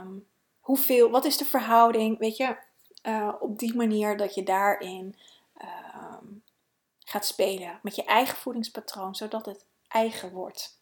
Um, 0.00 0.26
hoeveel, 0.60 1.10
wat 1.10 1.24
is 1.24 1.36
de 1.36 1.44
verhouding? 1.44 2.18
Weet 2.18 2.36
je, 2.36 2.56
uh, 3.02 3.32
op 3.40 3.58
die 3.58 3.74
manier 3.74 4.16
dat 4.16 4.34
je 4.34 4.42
daarin 4.42 5.16
um, 5.62 6.05
gaat 7.08 7.26
spelen 7.26 7.78
met 7.82 7.94
je 7.94 8.04
eigen 8.04 8.36
voedingspatroon, 8.36 9.14
zodat 9.14 9.46
het 9.46 9.64
eigen 9.88 10.32
wordt. 10.32 10.78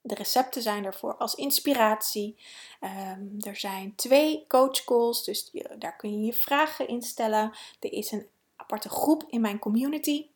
De 0.00 0.14
recepten 0.14 0.62
zijn 0.62 0.84
ervoor 0.84 1.16
als 1.16 1.34
inspiratie. 1.34 2.38
Um, 2.80 3.36
er 3.40 3.56
zijn 3.56 3.94
twee 3.94 4.44
coach 4.48 4.84
calls, 4.84 5.24
dus 5.24 5.50
daar 5.78 5.96
kun 5.96 6.20
je 6.20 6.26
je 6.26 6.32
vragen 6.32 6.88
instellen. 6.88 7.52
Er 7.80 7.92
is 7.92 8.10
een 8.10 8.28
aparte 8.56 8.88
groep 8.88 9.24
in 9.28 9.40
mijn 9.40 9.58
community. 9.58 10.26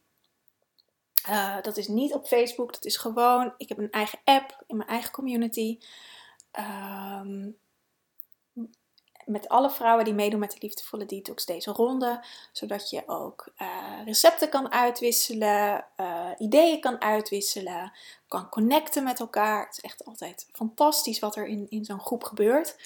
Uh, 1.29 1.61
dat 1.63 1.77
is 1.77 1.89
niet 1.89 2.15
op 2.15 2.27
Facebook, 2.27 2.73
dat 2.73 2.85
is 2.85 2.97
gewoon. 2.97 3.55
Ik 3.57 3.69
heb 3.69 3.79
een 3.79 3.91
eigen 3.91 4.19
app 4.25 4.65
in 4.67 4.77
mijn 4.77 4.89
eigen 4.89 5.13
community. 5.13 5.79
Um, 6.59 7.59
met 9.31 9.49
alle 9.49 9.71
vrouwen 9.71 10.05
die 10.05 10.15
meedoen 10.15 10.41
met 10.41 10.51
de 10.51 10.59
liefdevolle 10.61 11.07
detox 11.07 11.45
deze 11.45 11.71
ronde. 11.71 12.25
Zodat 12.53 12.91
je 12.91 13.03
ook 13.07 13.53
uh, 13.59 13.69
recepten 14.05 14.49
kan 14.49 14.73
uitwisselen, 14.73 15.85
uh, 15.97 16.31
ideeën 16.39 16.81
kan 16.81 17.01
uitwisselen, 17.01 17.93
kan 18.29 18.49
connecten 18.49 19.05
met 19.05 19.21
elkaar. 19.21 19.67
Het 19.67 19.77
is 19.77 19.81
echt 19.81 20.05
altijd 20.05 20.49
fantastisch 20.53 21.19
wat 21.19 21.37
er 21.37 21.47
in, 21.47 21.67
in 21.69 21.85
zo'n 21.85 22.01
groep 22.01 22.25
gebeurt. 22.25 22.77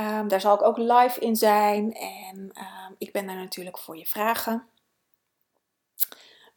Um, 0.00 0.28
daar 0.28 0.40
zal 0.40 0.54
ik 0.54 0.62
ook 0.62 0.76
live 0.76 1.20
in 1.20 1.36
zijn 1.36 1.94
en 1.94 2.38
um, 2.38 2.94
ik 2.98 3.12
ben 3.12 3.26
daar 3.26 3.36
natuurlijk 3.36 3.78
voor 3.78 3.96
je 3.96 4.06
vragen. 4.06 4.66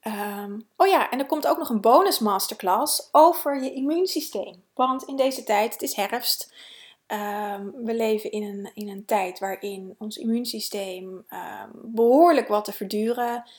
Um, 0.07 0.67
oh 0.75 0.87
ja, 0.87 1.09
en 1.09 1.19
er 1.19 1.25
komt 1.25 1.47
ook 1.47 1.57
nog 1.57 1.69
een 1.69 1.81
bonus 1.81 2.19
masterclass 2.19 3.09
over 3.11 3.63
je 3.63 3.73
immuunsysteem. 3.73 4.63
Want 4.73 5.03
in 5.03 5.15
deze 5.15 5.43
tijd, 5.43 5.73
het 5.73 5.81
is 5.81 5.95
herfst, 5.95 6.53
Um, 7.13 7.71
we 7.83 7.93
leven 7.93 8.31
in 8.31 8.43
een, 8.43 8.71
in 8.73 8.89
een 8.89 9.05
tijd 9.05 9.39
waarin 9.39 9.95
ons 9.97 10.17
immuunsysteem 10.17 11.07
um, 11.07 11.71
behoorlijk 11.73 12.47
wat 12.47 12.65
te 12.65 12.71
verduren 12.71 13.49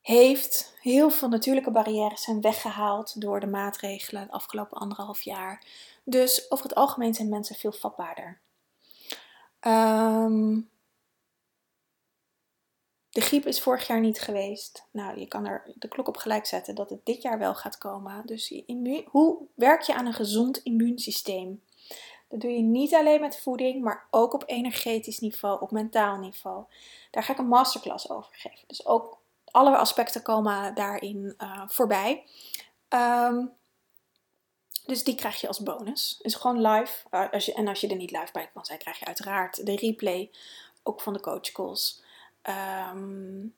heeft. 0.00 0.74
Heel 0.80 1.10
veel 1.10 1.28
natuurlijke 1.28 1.70
barrières 1.70 2.22
zijn 2.22 2.40
weggehaald 2.40 3.20
door 3.20 3.40
de 3.40 3.46
maatregelen 3.46 4.22
het 4.22 4.30
afgelopen 4.30 4.78
anderhalf 4.78 5.22
jaar. 5.22 5.66
Dus 6.04 6.50
over 6.50 6.64
het 6.64 6.74
algemeen 6.74 7.14
zijn 7.14 7.28
mensen 7.28 7.56
veel 7.56 7.72
vatbaarder. 7.72 8.40
Um, 9.60 10.68
de 13.10 13.20
griep 13.20 13.46
is 13.46 13.60
vorig 13.60 13.86
jaar 13.86 14.00
niet 14.00 14.20
geweest. 14.20 14.86
Nou, 14.90 15.18
je 15.18 15.26
kan 15.26 15.46
er 15.46 15.72
de 15.74 15.88
klok 15.88 16.08
op 16.08 16.16
gelijk 16.16 16.46
zetten 16.46 16.74
dat 16.74 16.90
het 16.90 17.06
dit 17.06 17.22
jaar 17.22 17.38
wel 17.38 17.54
gaat 17.54 17.78
komen. 17.78 18.26
Dus 18.26 18.62
hoe 19.06 19.38
werk 19.54 19.82
je 19.82 19.94
aan 19.94 20.06
een 20.06 20.12
gezond 20.12 20.56
immuunsysteem? 20.56 21.62
Dat 22.28 22.40
doe 22.40 22.50
je 22.50 22.62
niet 22.62 22.94
alleen 22.94 23.20
met 23.20 23.40
voeding, 23.40 23.82
maar 23.82 24.06
ook 24.10 24.34
op 24.34 24.42
energetisch 24.46 25.18
niveau, 25.18 25.60
op 25.60 25.70
mentaal 25.70 26.18
niveau. 26.18 26.64
Daar 27.10 27.22
ga 27.22 27.32
ik 27.32 27.38
een 27.38 27.48
masterclass 27.48 28.10
over 28.10 28.34
geven. 28.34 28.64
Dus 28.66 28.86
ook 28.86 29.18
alle 29.44 29.76
aspecten 29.76 30.22
komen 30.22 30.74
daarin 30.74 31.34
uh, 31.38 31.62
voorbij. 31.66 32.24
Um, 32.88 33.52
dus 34.86 35.04
die 35.04 35.14
krijg 35.14 35.40
je 35.40 35.48
als 35.48 35.62
bonus. 35.62 36.18
Is 36.22 36.34
gewoon 36.34 36.60
live. 36.60 37.08
Als 37.30 37.44
je, 37.44 37.54
en 37.54 37.68
als 37.68 37.80
je 37.80 37.88
er 37.88 37.96
niet 37.96 38.10
live 38.10 38.32
bij 38.32 38.50
kan 38.54 38.64
zijn, 38.64 38.78
krijg 38.78 38.98
je 38.98 39.04
uiteraard 39.04 39.66
de 39.66 39.76
replay. 39.76 40.30
Ook 40.82 41.00
van 41.00 41.12
de 41.12 41.20
coach 41.20 41.52
calls. 41.52 42.02
Um, 42.92 43.54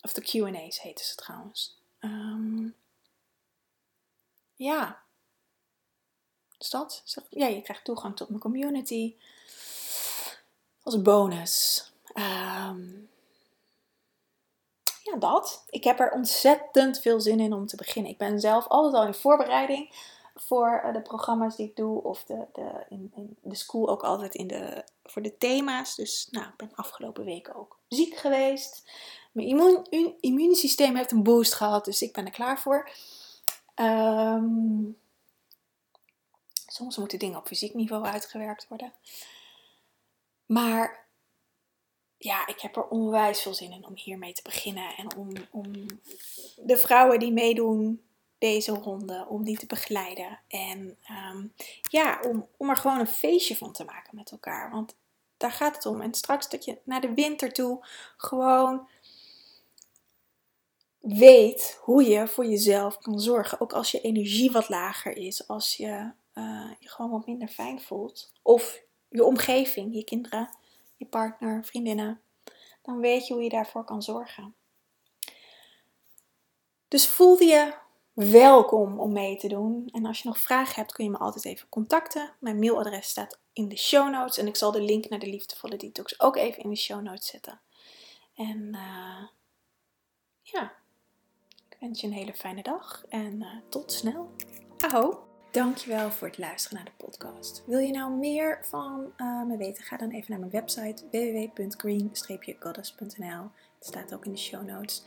of 0.00 0.12
de 0.12 0.22
QA's 0.22 0.80
heten 0.80 1.04
ze 1.04 1.14
trouwens. 1.14 1.80
Um, 2.00 2.74
ja, 4.54 5.01
Dus 6.62 6.70
dat. 6.70 7.02
Ja, 7.30 7.46
je 7.46 7.62
krijgt 7.62 7.84
toegang 7.84 8.16
tot 8.16 8.28
mijn 8.28 8.40
community. 8.40 9.16
Als 10.82 11.02
bonus. 11.02 11.86
Ehm, 12.14 12.90
ja, 15.02 15.16
dat. 15.18 15.64
Ik 15.70 15.84
heb 15.84 16.00
er 16.00 16.12
ontzettend 16.12 17.00
veel 17.00 17.20
zin 17.20 17.40
in 17.40 17.52
om 17.52 17.66
te 17.66 17.76
beginnen. 17.76 18.10
Ik 18.10 18.18
ben 18.18 18.40
zelf 18.40 18.66
altijd 18.66 18.94
al 18.94 19.06
in 19.06 19.14
voorbereiding 19.14 19.94
voor 20.34 20.80
eh, 20.84 20.92
de 20.92 21.02
programma's 21.02 21.56
die 21.56 21.68
ik 21.68 21.76
doe. 21.76 22.02
Of 22.02 22.24
de, 22.24 22.46
de, 22.52 22.84
in, 22.88 23.12
in 23.14 23.36
de 23.42 23.54
school 23.54 23.88
ook 23.88 24.02
altijd 24.02 24.34
in 24.34 24.46
de, 24.46 24.84
voor 25.04 25.22
de 25.22 25.38
thema's. 25.38 25.94
Dus 25.94 26.28
nou, 26.30 26.46
ik 26.46 26.56
ben 26.56 26.74
afgelopen 26.74 27.24
weken 27.24 27.54
ook 27.54 27.78
ziek 27.88 28.16
geweest. 28.16 28.90
Mijn 29.32 29.48
immuun, 29.48 30.16
immuunsysteem 30.20 30.96
heeft 30.96 31.10
een 31.10 31.22
boost 31.22 31.54
gehad, 31.54 31.84
dus 31.84 32.02
ik 32.02 32.12
ben 32.12 32.26
er 32.26 32.32
klaar 32.32 32.60
voor. 32.60 32.90
Um, 33.74 35.00
soms 36.72 36.96
moeten 36.96 37.18
dingen 37.18 37.38
op 37.38 37.46
fysiek 37.46 37.74
niveau 37.74 38.04
uitgewerkt 38.04 38.68
worden. 38.68 38.92
Maar 40.46 41.06
ja, 42.16 42.46
ik 42.46 42.60
heb 42.60 42.76
er 42.76 42.88
onwijs 42.88 43.42
veel 43.42 43.54
zin 43.54 43.72
in 43.72 43.86
om 43.86 43.96
hiermee 43.96 44.32
te 44.32 44.42
beginnen. 44.42 44.96
En 44.96 45.16
om, 45.16 45.32
om 45.50 45.72
de 46.56 46.76
vrouwen 46.76 47.18
die 47.18 47.32
meedoen 47.32 48.02
deze 48.38 48.72
ronde, 48.72 49.26
om 49.28 49.44
die 49.44 49.58
te 49.58 49.66
begeleiden. 49.66 50.40
En 50.48 50.96
ehm, 51.02 51.46
ja, 51.80 52.20
om, 52.26 52.48
om 52.56 52.70
er 52.70 52.76
gewoon 52.76 52.98
een 52.98 53.06
feestje 53.06 53.56
van 53.56 53.72
te 53.72 53.84
maken 53.84 54.16
met 54.16 54.30
elkaar. 54.30 54.70
Want 54.70 54.94
daar 55.36 55.52
gaat 55.52 55.74
het 55.74 55.86
om. 55.86 56.00
En 56.00 56.14
straks 56.14 56.48
dat 56.48 56.64
je 56.64 56.78
naar 56.84 57.00
de 57.00 57.14
winter 57.14 57.52
toe 57.52 57.86
gewoon 58.16 58.88
weet 60.98 61.78
hoe 61.80 62.04
je 62.04 62.28
voor 62.28 62.46
jezelf 62.46 62.98
kan 62.98 63.20
zorgen. 63.20 63.60
Ook 63.60 63.72
als 63.72 63.90
je 63.90 64.00
energie 64.00 64.52
wat 64.52 64.68
lager 64.68 65.16
is, 65.16 65.48
als 65.48 65.76
je 65.76 66.10
uh, 66.34 66.70
je 66.78 66.88
gewoon 66.88 67.10
wat 67.10 67.26
minder 67.26 67.48
fijn 67.48 67.80
voelt. 67.80 68.32
Of 68.42 68.82
je 69.08 69.24
omgeving, 69.24 69.94
je 69.94 70.04
kinderen, 70.04 70.56
je 70.96 71.06
partner, 71.06 71.64
vriendinnen. 71.64 72.20
Dan 72.82 73.00
weet 73.00 73.26
je 73.26 73.34
hoe 73.34 73.42
je 73.42 73.48
daarvoor 73.48 73.84
kan 73.84 74.02
zorgen. 74.02 74.54
Dus 76.88 77.08
voel 77.08 77.42
je 77.42 77.74
welkom 78.12 79.00
om 79.00 79.12
mee 79.12 79.36
te 79.36 79.48
doen. 79.48 79.88
En 79.92 80.06
als 80.06 80.22
je 80.22 80.28
nog 80.28 80.38
vragen 80.38 80.74
hebt, 80.74 80.92
kun 80.92 81.04
je 81.04 81.10
me 81.10 81.18
altijd 81.18 81.44
even 81.44 81.68
contacten. 81.68 82.34
Mijn 82.40 82.58
mailadres 82.58 83.08
staat 83.08 83.38
in 83.52 83.68
de 83.68 83.76
show 83.76 84.10
notes. 84.10 84.38
En 84.38 84.46
ik 84.46 84.56
zal 84.56 84.72
de 84.72 84.82
link 84.82 85.08
naar 85.08 85.18
de 85.18 85.26
liefdevolle 85.26 85.76
detox 85.76 86.20
ook 86.20 86.36
even 86.36 86.62
in 86.62 86.70
de 86.70 86.76
show 86.76 87.02
notes 87.02 87.26
zetten. 87.26 87.60
En 88.34 88.58
uh, 88.72 89.28
ja, 90.42 90.72
ik 91.68 91.76
wens 91.80 92.00
je 92.00 92.06
een 92.06 92.12
hele 92.12 92.34
fijne 92.34 92.62
dag 92.62 93.04
en 93.08 93.40
uh, 93.40 93.56
tot 93.68 93.92
snel. 93.92 94.30
Aho! 94.78 95.31
Dankjewel 95.52 96.10
voor 96.10 96.28
het 96.28 96.38
luisteren 96.38 96.76
naar 96.76 96.92
de 96.96 97.04
podcast. 97.04 97.62
Wil 97.66 97.78
je 97.78 97.92
nou 97.92 98.12
meer 98.12 98.58
van 98.68 99.12
uh, 99.16 99.42
me 99.42 99.56
weten? 99.56 99.84
Ga 99.84 99.96
dan 99.96 100.10
even 100.10 100.30
naar 100.30 100.38
mijn 100.38 100.50
website 100.50 101.04
www.green-goddess.nl. 101.10 103.50
Het 103.78 103.86
staat 103.86 104.14
ook 104.14 104.24
in 104.24 104.32
de 104.32 104.38
show 104.38 104.66
notes. 104.66 105.04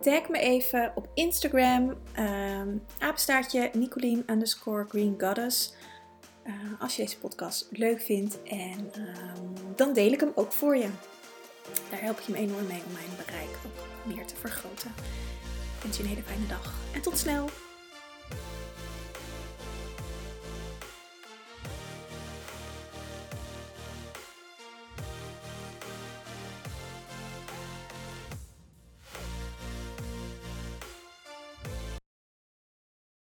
Tag 0.00 0.28
me 0.28 0.38
even 0.38 0.92
op 0.94 1.08
Instagram, 1.14 1.94
um, 2.18 2.84
apenstaartje 2.98 3.70
Nicolien 3.72 4.22
underscore 4.26 4.86
Green 4.88 5.14
Goddess. 5.18 5.74
Uh, 6.44 6.54
als 6.80 6.96
je 6.96 7.02
deze 7.02 7.18
podcast 7.18 7.66
leuk 7.70 8.00
vindt 8.00 8.42
en 8.42 8.90
um, 8.96 9.52
dan 9.76 9.92
deel 9.92 10.12
ik 10.12 10.20
hem 10.20 10.32
ook 10.34 10.52
voor 10.52 10.76
je. 10.76 10.88
Daar 11.90 12.00
help 12.00 12.20
je 12.20 12.32
me 12.32 12.38
enorm 12.38 12.66
mee 12.66 12.82
om 12.86 12.92
mijn 12.92 13.16
bereik 13.26 13.58
ook 13.66 13.86
meer 14.14 14.26
te 14.26 14.36
vergroten. 14.36 14.90
Ik 15.76 15.82
wens 15.82 15.96
je 15.96 16.02
een 16.02 16.08
hele 16.08 16.22
fijne 16.22 16.46
dag 16.46 16.74
en 16.94 17.02
tot 17.02 17.18
snel! 17.18 17.48